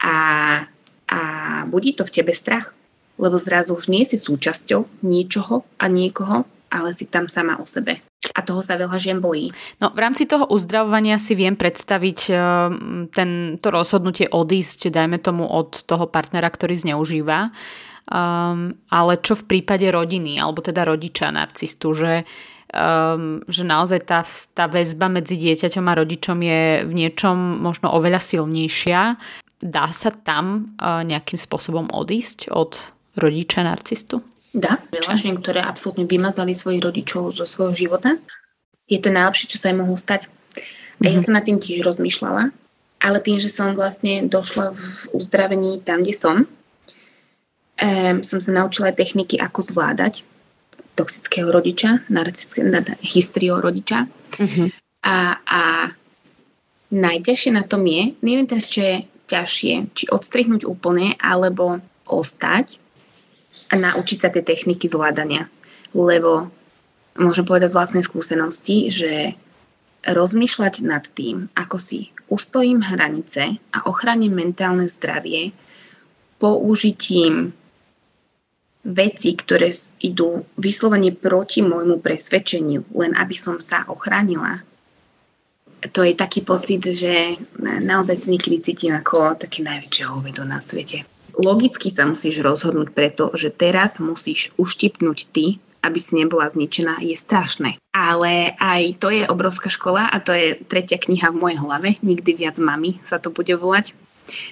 a, 0.00 0.16
a 1.08 1.20
budí 1.68 1.96
to 1.96 2.04
v 2.04 2.14
tebe 2.20 2.32
strach, 2.32 2.76
lebo 3.16 3.36
zrazu 3.40 3.76
už 3.76 3.88
nie 3.88 4.04
si 4.04 4.20
súčasťou 4.20 5.04
niečoho 5.04 5.64
a 5.80 5.88
niekoho, 5.88 6.44
ale 6.68 6.92
si 6.92 7.08
tam 7.08 7.30
sama 7.30 7.56
o 7.56 7.64
sebe. 7.64 8.02
A 8.36 8.44
toho 8.44 8.60
sa 8.60 8.76
veľa 8.76 9.00
žien 9.00 9.22
bojí. 9.22 9.48
No, 9.80 9.94
v 9.94 10.02
rámci 10.02 10.28
toho 10.28 10.44
uzdravovania 10.50 11.16
si 11.16 11.32
viem 11.32 11.56
predstaviť 11.56 12.20
eh, 12.28 12.38
ten, 13.14 13.30
to 13.56 13.68
rozhodnutie 13.72 14.28
odísť, 14.28 14.92
dajme 14.92 15.16
tomu, 15.22 15.48
od 15.48 15.86
toho 15.88 16.04
partnera, 16.10 16.50
ktorý 16.52 16.76
zneužíva. 16.76 17.54
Um, 18.06 18.78
ale 18.86 19.18
čo 19.18 19.34
v 19.34 19.50
prípade 19.50 19.90
rodiny, 19.90 20.38
alebo 20.38 20.62
teda 20.62 20.86
rodiča 20.86 21.34
narcistu, 21.34 21.90
že 21.90 22.22
um, 22.72 23.42
že 23.46 23.62
naozaj 23.62 24.00
tá, 24.06 24.26
tá 24.54 24.64
väzba 24.66 25.06
medzi 25.06 25.38
dieťaťom 25.38 25.86
a 25.86 25.98
rodičom 25.98 26.38
je 26.42 26.62
v 26.86 26.92
niečom 26.92 27.62
možno 27.62 27.92
oveľa 27.94 28.18
silnejšia. 28.18 29.16
Dá 29.62 29.86
sa 29.94 30.10
tam 30.12 30.76
uh, 30.76 31.06
nejakým 31.06 31.38
spôsobom 31.38 31.88
odísť 31.94 32.52
od 32.52 32.76
rodiča 33.16 33.64
narcistu? 33.64 34.20
Dá. 34.56 34.80
Žien, 35.16 35.36
ktoré 35.40 35.60
absolútne 35.60 36.08
vymazali 36.08 36.56
svojich 36.56 36.80
rodičov 36.80 37.36
zo 37.36 37.44
svojho 37.44 37.76
života. 37.76 38.16
Je 38.88 38.96
to 39.00 39.12
najlepšie, 39.12 39.52
čo 39.52 39.60
sa 39.60 39.72
im 39.72 39.84
mohlo 39.84 39.98
stať. 40.00 40.28
A 41.04 41.12
ja 41.12 41.20
mhm. 41.20 41.24
som 41.24 41.32
na 41.36 41.44
tým 41.44 41.60
tiež 41.60 41.84
rozmýšľala, 41.84 42.52
ale 43.04 43.18
tým, 43.20 43.36
že 43.36 43.52
som 43.52 43.76
vlastne 43.76 44.24
došla 44.24 44.72
v 44.72 44.84
uzdravení 45.12 45.84
tam, 45.84 46.00
kde 46.00 46.14
som, 46.16 46.36
um, 46.48 48.16
som 48.24 48.38
sa 48.40 48.50
naučila 48.52 48.96
techniky, 48.96 49.36
ako 49.36 49.60
zvládať 49.60 50.24
toxického 50.96 51.52
rodiča, 51.52 52.08
hystriou 53.04 53.60
rodiča. 53.60 54.08
Uh-huh. 54.40 54.72
A, 55.04 55.38
a 55.44 55.62
najťažšie 56.90 57.52
na 57.52 57.62
tom 57.62 57.84
je, 57.84 58.16
neviem 58.24 58.48
teraz, 58.48 58.66
čo 58.66 58.80
je 58.82 58.96
ťažšie, 59.28 59.72
či 59.92 60.04
odstrihnúť 60.08 60.64
úplne, 60.64 61.14
alebo 61.20 61.84
ostať 62.08 62.80
a 63.70 63.74
naučiť 63.76 64.18
sa 64.22 64.28
tie 64.32 64.42
techniky 64.42 64.88
zvládania. 64.88 65.52
Lebo 65.92 66.48
môžem 67.18 67.44
povedať 67.44 67.72
z 67.72 67.78
vlastnej 67.78 68.04
skúsenosti, 68.04 68.88
že 68.88 69.34
rozmýšľať 70.06 70.74
nad 70.86 71.02
tým, 71.02 71.50
ako 71.58 71.76
si 71.82 72.14
ustojím 72.30 72.82
hranice 72.82 73.58
a 73.74 73.78
ochránim 73.90 74.30
mentálne 74.30 74.86
zdravie 74.86 75.50
použitím 76.38 77.56
veci, 78.86 79.34
ktoré 79.34 79.74
idú 79.98 80.46
vyslovene 80.54 81.10
proti 81.10 81.66
môjmu 81.66 81.98
presvedčeniu, 81.98 82.86
len 82.94 83.18
aby 83.18 83.34
som 83.34 83.58
sa 83.58 83.82
ochránila. 83.90 84.62
To 85.90 86.06
je 86.06 86.14
taký 86.14 86.46
pocit, 86.46 86.82
že 86.86 87.34
naozaj 87.60 88.16
sa 88.16 88.30
niekedy 88.30 88.62
cítim 88.62 88.94
ako 88.94 89.36
taký 89.36 89.66
najväčšie 89.66 90.04
hovedo 90.06 90.46
na 90.46 90.62
svete. 90.62 91.02
Logicky 91.36 91.92
sa 91.92 92.08
musíš 92.08 92.40
rozhodnúť 92.40 92.96
preto, 92.96 93.28
že 93.36 93.52
teraz 93.52 94.00
musíš 94.00 94.56
uštipnúť 94.56 95.18
ty, 95.34 95.60
aby 95.84 95.98
si 96.00 96.16
nebola 96.16 96.48
zničená, 96.48 97.04
je 97.04 97.14
strašné. 97.14 97.76
Ale 97.92 98.56
aj 98.56 98.96
to 98.98 99.12
je 99.12 99.28
obrovská 99.28 99.68
škola 99.68 100.08
a 100.08 100.16
to 100.18 100.32
je 100.32 100.56
tretia 100.64 100.96
kniha 100.96 101.30
v 101.30 101.38
mojej 101.38 101.58
hlave, 101.60 101.88
nikdy 102.00 102.32
viac 102.34 102.56
mami 102.56 102.98
sa 103.04 103.20
to 103.20 103.28
bude 103.28 103.52
volať 103.52 103.92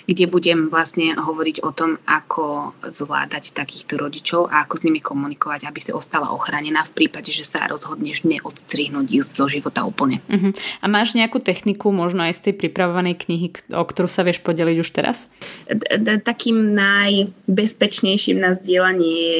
kde 0.06 0.24
budem 0.30 0.70
vlastne 0.70 1.16
hovoriť 1.18 1.64
o 1.66 1.70
tom, 1.74 1.98
ako 2.06 2.76
zvládať 2.84 3.56
takýchto 3.56 3.98
rodičov 3.98 4.46
a 4.52 4.62
ako 4.64 4.74
s 4.78 4.84
nimi 4.86 5.00
komunikovať, 5.02 5.66
aby 5.66 5.80
si 5.82 5.90
ostala 5.90 6.30
ochránená 6.30 6.86
v 6.86 7.04
prípade, 7.04 7.34
že 7.34 7.42
sa 7.42 7.66
rozhodneš 7.66 8.22
neodstrihnúť 8.28 9.06
ich 9.10 9.24
zo 9.24 9.46
života 9.50 9.82
úplne. 9.82 10.22
Uh-huh. 10.30 10.54
A 10.80 10.86
máš 10.86 11.18
nejakú 11.18 11.42
techniku, 11.42 11.90
možno 11.90 12.22
aj 12.26 12.38
z 12.38 12.42
tej 12.50 12.54
pripravovanej 12.66 13.18
knihy, 13.18 13.46
o 13.74 13.84
ktorú 13.84 14.06
sa 14.06 14.22
vieš 14.22 14.40
podeliť 14.44 14.76
už 14.80 14.90
teraz? 14.94 15.28
Takým 16.24 16.74
najbezpečnejším 16.74 18.38
na 18.38 18.54
zdieľanie 18.54 19.10
je, 19.10 19.38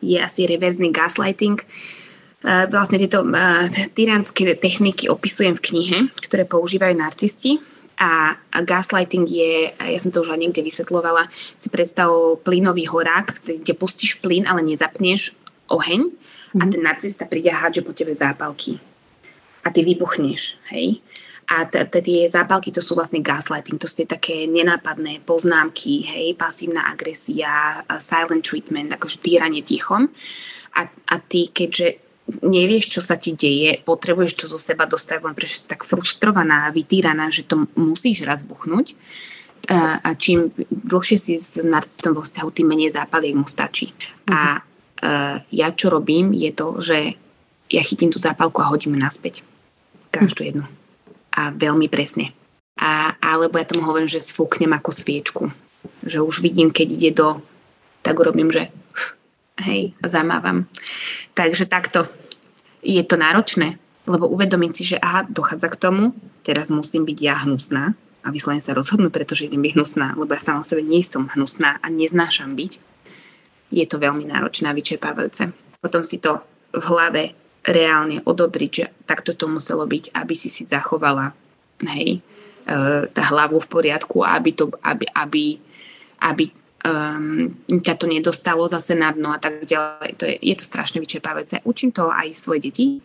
je 0.00 0.18
asi 0.20 0.48
reverzný 0.48 0.92
gaslighting. 0.92 1.60
Vlastne 2.44 3.00
tieto 3.00 3.24
tyrantské 3.96 4.52
techniky 4.60 5.08
opisujem 5.08 5.56
v 5.56 5.64
knihe, 5.64 5.98
ktoré 6.20 6.44
používajú 6.44 6.92
narcisti 6.92 7.56
a, 7.98 8.34
a 8.34 8.58
gaslighting 8.62 9.26
je, 9.28 9.70
ja 9.70 9.98
som 10.02 10.10
to 10.10 10.22
už 10.22 10.34
aj 10.34 10.40
niekde 10.40 10.62
vysvetlovala, 10.66 11.30
si 11.54 11.70
predstav 11.70 12.10
plynový 12.42 12.90
horák, 12.90 13.46
kde 13.46 13.72
pustíš 13.74 14.18
plyn, 14.18 14.46
ale 14.50 14.66
nezapneš 14.66 15.38
oheň 15.70 16.10
mm-hmm. 16.10 16.60
a 16.60 16.64
mhm. 16.66 16.70
ten 16.74 16.82
narcista 16.82 17.24
príde 17.24 17.50
a 17.54 17.60
hádže 17.62 17.86
po 17.86 17.94
tebe 17.94 18.12
zápalky. 18.14 18.82
A 19.64 19.72
ty 19.72 19.80
vybuchneš, 19.80 20.60
hej? 20.74 21.00
A 21.44 21.68
tie 21.68 22.24
zápalky 22.24 22.72
to 22.72 22.80
sú 22.80 22.96
vlastne 22.96 23.20
gaslighting, 23.20 23.76
to 23.76 23.84
sú 23.84 24.00
tie 24.00 24.08
také 24.08 24.48
nenápadné 24.48 25.20
poznámky, 25.28 26.00
hej, 26.00 26.32
pasívna 26.40 26.88
agresia, 26.88 27.84
silent 28.00 28.48
treatment, 28.48 28.96
akože 28.96 29.20
týranie 29.20 29.60
tichom. 29.60 30.08
A, 30.72 30.88
a 30.88 31.14
ty, 31.20 31.52
keďže 31.52 32.03
nevieš, 32.28 32.88
čo 32.88 33.00
sa 33.04 33.20
ti 33.20 33.36
deje, 33.36 33.84
potrebuješ 33.84 34.32
to 34.32 34.44
zo 34.48 34.56
seba 34.56 34.88
dostať 34.88 35.20
len, 35.20 35.36
pretože 35.36 35.64
si 35.64 35.66
tak 35.68 35.84
frustrovaná 35.84 36.68
a 36.68 36.74
vytýraná, 36.74 37.28
že 37.28 37.44
to 37.44 37.68
musíš 37.76 38.24
raz 38.24 38.40
buchnúť. 38.44 38.96
A, 39.64 39.96
a 40.00 40.08
čím 40.12 40.52
dlhšie 40.68 41.16
si 41.16 41.34
s 41.40 41.56
narcistom 41.60 42.16
vo 42.16 42.24
vzťahu, 42.24 42.48
tým 42.52 42.68
menej 42.68 42.92
zápaliek 42.92 43.32
mu 43.32 43.48
stačí. 43.48 43.92
Uh-huh. 43.92 44.32
A 44.32 44.40
uh, 44.60 45.36
ja 45.48 45.68
čo 45.72 45.88
robím, 45.88 46.36
je 46.36 46.52
to, 46.52 46.80
že 46.84 47.16
ja 47.72 47.80
chytím 47.80 48.12
tú 48.12 48.20
zápalku 48.20 48.60
a 48.60 48.68
hodím 48.68 48.96
naspäť. 48.96 49.40
Každú 50.12 50.44
uh-huh. 50.44 50.48
jednu. 50.52 50.64
A 51.32 51.48
veľmi 51.48 51.88
presne. 51.88 52.36
A, 52.76 53.16
alebo 53.24 53.56
ja 53.56 53.64
tomu 53.64 53.88
hovorím, 53.88 54.08
že 54.08 54.20
sfúknem 54.20 54.72
ako 54.76 54.90
sviečku. 54.92 55.42
Že 56.04 56.24
už 56.24 56.44
vidím, 56.44 56.68
keď 56.68 56.88
ide 56.92 57.10
do... 57.16 57.40
Tak 58.04 58.20
urobím, 58.20 58.52
že 58.52 58.68
hej, 59.60 59.94
zamávam. 60.02 60.66
Takže 61.34 61.66
takto 61.66 62.06
je 62.82 63.00
to 63.06 63.16
náročné, 63.16 63.78
lebo 64.04 64.28
uvedomiť 64.28 64.72
si, 64.76 64.82
že 64.94 64.98
aha, 65.00 65.24
dochádza 65.26 65.72
k 65.72 65.80
tomu, 65.80 66.04
teraz 66.44 66.68
musím 66.68 67.08
byť 67.08 67.18
ja 67.22 67.40
hnusná 67.46 67.96
a 68.24 68.28
vyslovene 68.32 68.64
sa 68.64 68.76
rozhodnúť, 68.76 69.12
pretože 69.12 69.48
idem 69.48 69.60
byť 69.64 69.74
hnusná, 69.76 70.16
lebo 70.16 70.32
ja 70.32 70.40
sama 70.40 70.64
sebe 70.64 70.84
nie 70.84 71.04
som 71.04 71.28
hnusná 71.28 71.80
a 71.80 71.86
neznášam 71.88 72.56
byť. 72.56 72.80
Je 73.72 73.84
to 73.88 73.96
veľmi 74.00 74.28
náročné 74.28 74.70
a 74.70 74.76
vyčerpávajúce. 74.76 75.52
Potom 75.80 76.04
si 76.04 76.20
to 76.20 76.40
v 76.72 76.84
hlave 76.84 77.22
reálne 77.64 78.20
odobriť, 78.24 78.70
že 78.70 78.84
takto 79.08 79.32
to 79.32 79.48
muselo 79.48 79.88
byť, 79.88 80.12
aby 80.12 80.34
si 80.36 80.52
si 80.52 80.68
zachovala 80.68 81.32
hej, 81.96 82.20
e, 82.20 82.78
tá 83.08 83.22
hlavu 83.32 83.56
v 83.60 83.70
poriadku 83.72 84.20
aby, 84.20 84.50
to, 84.52 84.68
aby, 84.84 85.08
aby, 85.16 85.44
aby 86.20 86.44
um, 86.84 87.50
ťa 87.66 87.94
to 87.96 88.06
nedostalo 88.06 88.68
zase 88.68 88.94
na 88.94 89.10
dno 89.10 89.32
a 89.32 89.38
tak 89.40 89.64
ďalej. 89.64 90.10
To 90.20 90.24
je, 90.28 90.36
je 90.40 90.54
to 90.54 90.64
strašne 90.64 91.00
vyčerpávajúce. 91.00 91.64
Učím 91.64 91.90
to 91.90 92.12
aj 92.12 92.36
svoje 92.36 92.68
deti 92.68 93.00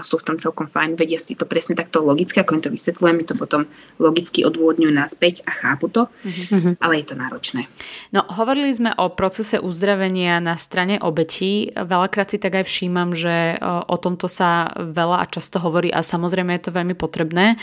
sú 0.00 0.16
v 0.20 0.26
tom 0.32 0.36
celkom 0.38 0.70
fajn, 0.70 0.94
vedia 0.96 1.18
si 1.18 1.34
to 1.34 1.44
presne 1.48 1.74
takto 1.74 2.00
logicky, 2.00 2.38
ako 2.38 2.58
im 2.58 2.62
to 2.62 2.70
vysvetľujem, 2.70 3.16
mi 3.18 3.24
to 3.26 3.34
potom 3.34 3.66
logicky 3.98 4.44
odôvodňujú 4.46 4.92
naspäť 4.92 5.42
a 5.48 5.50
chápu 5.52 5.90
to, 5.90 6.08
mm-hmm. 6.22 6.78
ale 6.78 7.02
je 7.02 7.06
to 7.08 7.14
náročné. 7.18 7.62
No, 8.14 8.24
hovorili 8.28 8.70
sme 8.72 8.94
o 8.96 9.10
procese 9.12 9.58
uzdravenia 9.58 10.38
na 10.38 10.54
strane 10.54 11.00
obetí. 11.00 11.72
Veľakrát 11.72 12.30
si 12.30 12.38
tak 12.38 12.62
aj 12.62 12.68
všímam, 12.68 13.16
že 13.16 13.56
o 13.62 13.96
tomto 13.96 14.28
sa 14.28 14.70
veľa 14.76 15.24
a 15.24 15.30
často 15.30 15.58
hovorí 15.58 15.88
a 15.88 16.04
samozrejme 16.04 16.52
je 16.56 16.62
to 16.68 16.76
veľmi 16.76 16.94
potrebné. 16.94 17.56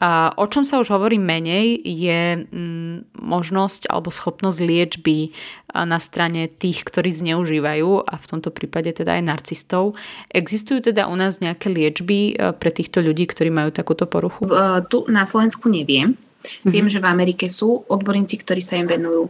A 0.00 0.32
o 0.40 0.46
čom 0.48 0.64
sa 0.64 0.80
už 0.80 0.90
hovorí 0.96 1.20
menej 1.20 1.76
je 1.84 2.48
mm, 2.48 3.20
možnosť 3.20 3.92
alebo 3.92 4.08
schopnosť 4.08 4.58
liečby 4.64 5.36
na 5.74 6.00
strane 6.02 6.48
tých, 6.48 6.82
ktorí 6.82 7.12
zneužívajú 7.12 8.02
a 8.02 8.14
v 8.16 8.26
tomto 8.26 8.50
prípade 8.50 8.90
teda 8.90 9.20
aj 9.20 9.22
narcistov. 9.22 9.94
Existujú 10.32 10.90
teda 10.90 11.06
u 11.06 11.14
nás 11.14 11.38
nejaké 11.38 11.59
liečby 11.68 12.18
e, 12.32 12.56
pre 12.56 12.70
týchto 12.72 13.04
ľudí, 13.04 13.28
ktorí 13.28 13.52
majú 13.52 13.68
takúto 13.74 14.08
poruchu? 14.08 14.48
V, 14.48 14.54
tu 14.88 15.04
na 15.12 15.28
Slovensku 15.28 15.68
neviem. 15.68 16.16
Mm-hmm. 16.16 16.70
Viem, 16.72 16.86
že 16.88 17.04
v 17.04 17.10
Amerike 17.12 17.52
sú 17.52 17.84
odborníci, 17.84 18.40
ktorí 18.40 18.64
sa 18.64 18.80
im 18.80 18.88
venujú, 18.88 19.28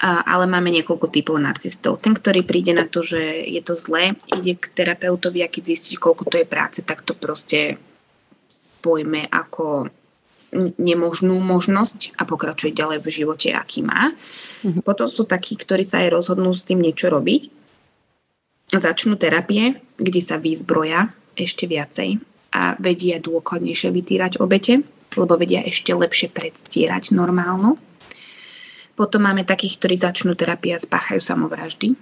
ale 0.00 0.44
máme 0.44 0.72
niekoľko 0.72 1.08
typov 1.08 1.36
narcistov. 1.40 2.00
Ten, 2.00 2.16
ktorý 2.16 2.44
príde 2.44 2.76
na 2.76 2.84
to, 2.84 3.00
že 3.00 3.20
je 3.48 3.60
to 3.64 3.76
zlé, 3.76 4.16
ide 4.32 4.56
k 4.56 4.72
terapeutovi 4.72 5.40
a 5.44 5.52
keď 5.52 5.72
zistí, 5.72 5.96
koľko 5.96 6.28
to 6.28 6.36
je 6.40 6.48
práce, 6.48 6.80
tak 6.84 7.00
to 7.04 7.16
proste 7.16 7.80
pojme 8.84 9.24
ako 9.28 9.88
nemožnú 10.80 11.36
možnosť 11.40 12.16
a 12.16 12.28
pokračuje 12.28 12.76
ďalej 12.76 13.04
v 13.04 13.08
živote, 13.08 13.48
aký 13.52 13.84
má. 13.84 14.12
Mm-hmm. 14.64 14.84
Potom 14.84 15.08
sú 15.08 15.24
takí, 15.24 15.56
ktorí 15.56 15.84
sa 15.84 16.04
aj 16.04 16.12
rozhodnú 16.12 16.52
s 16.52 16.68
tým 16.68 16.80
niečo 16.80 17.08
robiť. 17.08 17.52
Začnú 18.72 19.16
terapie, 19.16 19.80
kde 19.96 20.20
sa 20.24 20.36
vyzbroja 20.40 21.12
ešte 21.36 21.68
viacej 21.68 22.18
a 22.56 22.74
vedia 22.80 23.20
dôkladnejšie 23.20 23.92
vytýrať 23.92 24.40
obete, 24.40 24.80
lebo 25.14 25.36
vedia 25.36 25.60
ešte 25.62 25.92
lepšie 25.92 26.32
predstierať 26.32 27.12
normálnu. 27.12 27.76
Potom 28.96 29.28
máme 29.28 29.44
takých, 29.44 29.76
ktorí 29.76 29.94
začnú 30.00 30.32
terapie 30.32 30.72
a 30.72 30.80
spáchajú 30.80 31.20
samovraždy. 31.20 31.92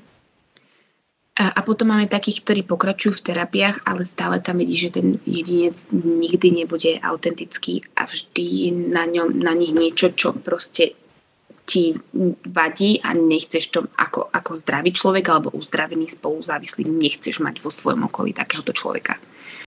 A, 1.34 1.50
a 1.50 1.60
potom 1.66 1.90
máme 1.90 2.06
takých, 2.06 2.46
ktorí 2.46 2.62
pokračujú 2.62 3.18
v 3.18 3.24
terapiách, 3.26 3.82
ale 3.82 4.06
stále 4.06 4.38
tam 4.38 4.62
vidí, 4.62 4.78
že 4.78 4.94
ten 4.94 5.18
jedinec 5.26 5.90
nikdy 5.90 6.62
nebude 6.62 7.02
autentický 7.02 7.82
a 7.98 8.06
vždy 8.06 8.70
na, 8.94 9.10
ňom, 9.10 9.42
na 9.42 9.50
nich 9.58 9.74
niečo, 9.74 10.14
čo 10.14 10.30
proste 10.30 10.94
ti 11.64 11.96
vadí 12.44 13.00
a 13.00 13.16
nechceš 13.16 13.64
to 13.72 13.88
ako, 13.96 14.28
ako 14.28 14.52
zdravý 14.52 14.92
človek 14.92 15.24
alebo 15.32 15.48
uzdravený 15.56 16.12
spoluzávislý, 16.12 16.84
nechceš 16.84 17.40
mať 17.40 17.64
vo 17.64 17.72
svojom 17.72 18.04
okolí 18.08 18.36
takéhoto 18.36 18.76
človeka. 18.76 19.16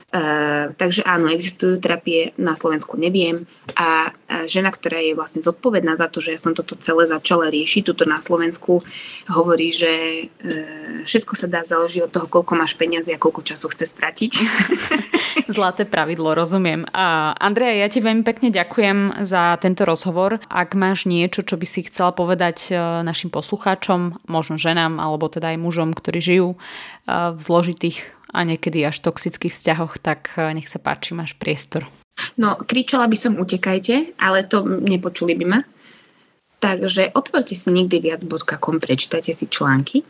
Uh, 0.08 0.72
takže 0.80 1.04
áno, 1.04 1.28
existujú 1.28 1.84
terapie, 1.84 2.32
na 2.40 2.56
Slovensku 2.56 2.96
neviem 2.96 3.44
a 3.76 4.16
uh, 4.16 4.48
žena, 4.48 4.72
ktorá 4.72 5.04
je 5.04 5.12
vlastne 5.12 5.44
zodpovedná 5.44 6.00
za 6.00 6.08
to, 6.08 6.24
že 6.24 6.32
ja 6.32 6.40
som 6.40 6.56
toto 6.56 6.80
celé 6.80 7.12
začala 7.12 7.52
riešiť, 7.52 7.92
tuto 7.92 8.08
na 8.08 8.24
Slovensku, 8.24 8.88
hovorí, 9.28 9.76
že 9.76 9.92
uh, 10.32 11.04
všetko 11.04 11.34
sa 11.36 11.52
dá 11.52 11.60
záleží 11.68 12.00
od 12.00 12.08
toho, 12.08 12.24
koľko 12.24 12.56
máš 12.56 12.80
peniazy 12.80 13.12
a 13.12 13.20
koľko 13.20 13.52
času 13.52 13.68
chce 13.68 13.84
stratiť. 13.84 14.32
Zlaté 15.60 15.84
pravidlo, 15.84 16.40
rozumiem. 16.40 16.88
A 16.96 17.36
Andrea, 17.36 17.76
ja 17.76 17.92
ti 17.92 18.00
veľmi 18.00 18.24
pekne 18.24 18.48
ďakujem 18.48 19.28
za 19.28 19.60
tento 19.60 19.84
rozhovor. 19.84 20.40
Ak 20.48 20.72
máš 20.72 21.04
niečo, 21.04 21.44
čo 21.44 21.60
by 21.60 21.68
si 21.68 21.84
chcela 21.84 22.16
povedať 22.16 22.72
našim 23.04 23.28
poslucháčom, 23.28 24.24
možno 24.32 24.56
ženám 24.56 25.04
alebo 25.04 25.28
teda 25.28 25.52
aj 25.52 25.60
mužom, 25.60 25.92
ktorí 25.92 26.20
žijú 26.24 26.50
v 27.08 27.40
zložitých 27.40 28.17
a 28.34 28.44
niekedy 28.44 28.84
až 28.84 29.00
toxických 29.04 29.54
vzťahoch, 29.54 30.00
tak 30.00 30.36
eh, 30.36 30.52
nech 30.56 30.68
sa 30.68 30.80
páči, 30.80 31.16
máš 31.16 31.36
priestor. 31.36 31.88
No, 32.38 32.58
kričala 32.58 33.06
by 33.06 33.18
som 33.18 33.38
utekajte, 33.38 34.18
ale 34.18 34.46
to 34.46 34.66
nepočuli 34.66 35.38
by 35.38 35.46
ma. 35.46 35.62
Takže 36.58 37.14
otvorte 37.14 37.54
si 37.54 37.70
nikdy 37.70 38.02
viac.com, 38.02 38.82
prečítajte 38.82 39.30
si 39.30 39.46
články, 39.46 40.02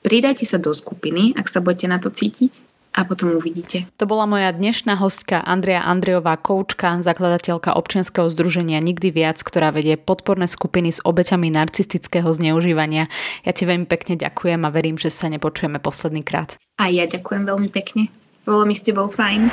pridajte 0.00 0.48
sa 0.48 0.56
do 0.56 0.72
skupiny, 0.72 1.36
ak 1.36 1.52
sa 1.52 1.60
budete 1.60 1.86
na 1.92 2.00
to 2.00 2.08
cítiť 2.08 2.75
a 2.96 3.04
potom 3.04 3.36
uvidíte. 3.36 3.84
To 4.00 4.08
bola 4.08 4.24
moja 4.24 4.48
dnešná 4.56 4.96
hostka 4.96 5.44
Andrea 5.44 5.84
Andreová, 5.84 6.40
koučka, 6.40 6.96
zakladateľka 7.04 7.76
občianskeho 7.76 8.32
združenia 8.32 8.80
Nikdy 8.80 9.12
viac, 9.12 9.36
ktorá 9.44 9.68
vedie 9.68 10.00
podporné 10.00 10.48
skupiny 10.48 10.96
s 10.96 11.04
obeťami 11.04 11.52
narcistického 11.52 12.32
zneužívania. 12.32 13.12
Ja 13.44 13.52
ti 13.52 13.68
veľmi 13.68 13.84
pekne 13.84 14.16
ďakujem 14.16 14.64
a 14.64 14.72
verím, 14.72 14.96
že 14.96 15.12
sa 15.12 15.28
nepočujeme 15.28 15.76
posledný 15.76 16.24
krát. 16.24 16.56
A 16.80 16.88
ja 16.88 17.04
ďakujem 17.04 17.44
veľmi 17.44 17.68
pekne. 17.68 18.08
Bolo 18.48 18.64
mi 18.64 18.72
s 18.72 18.80
tebou 18.80 19.12
fajn. 19.12 19.52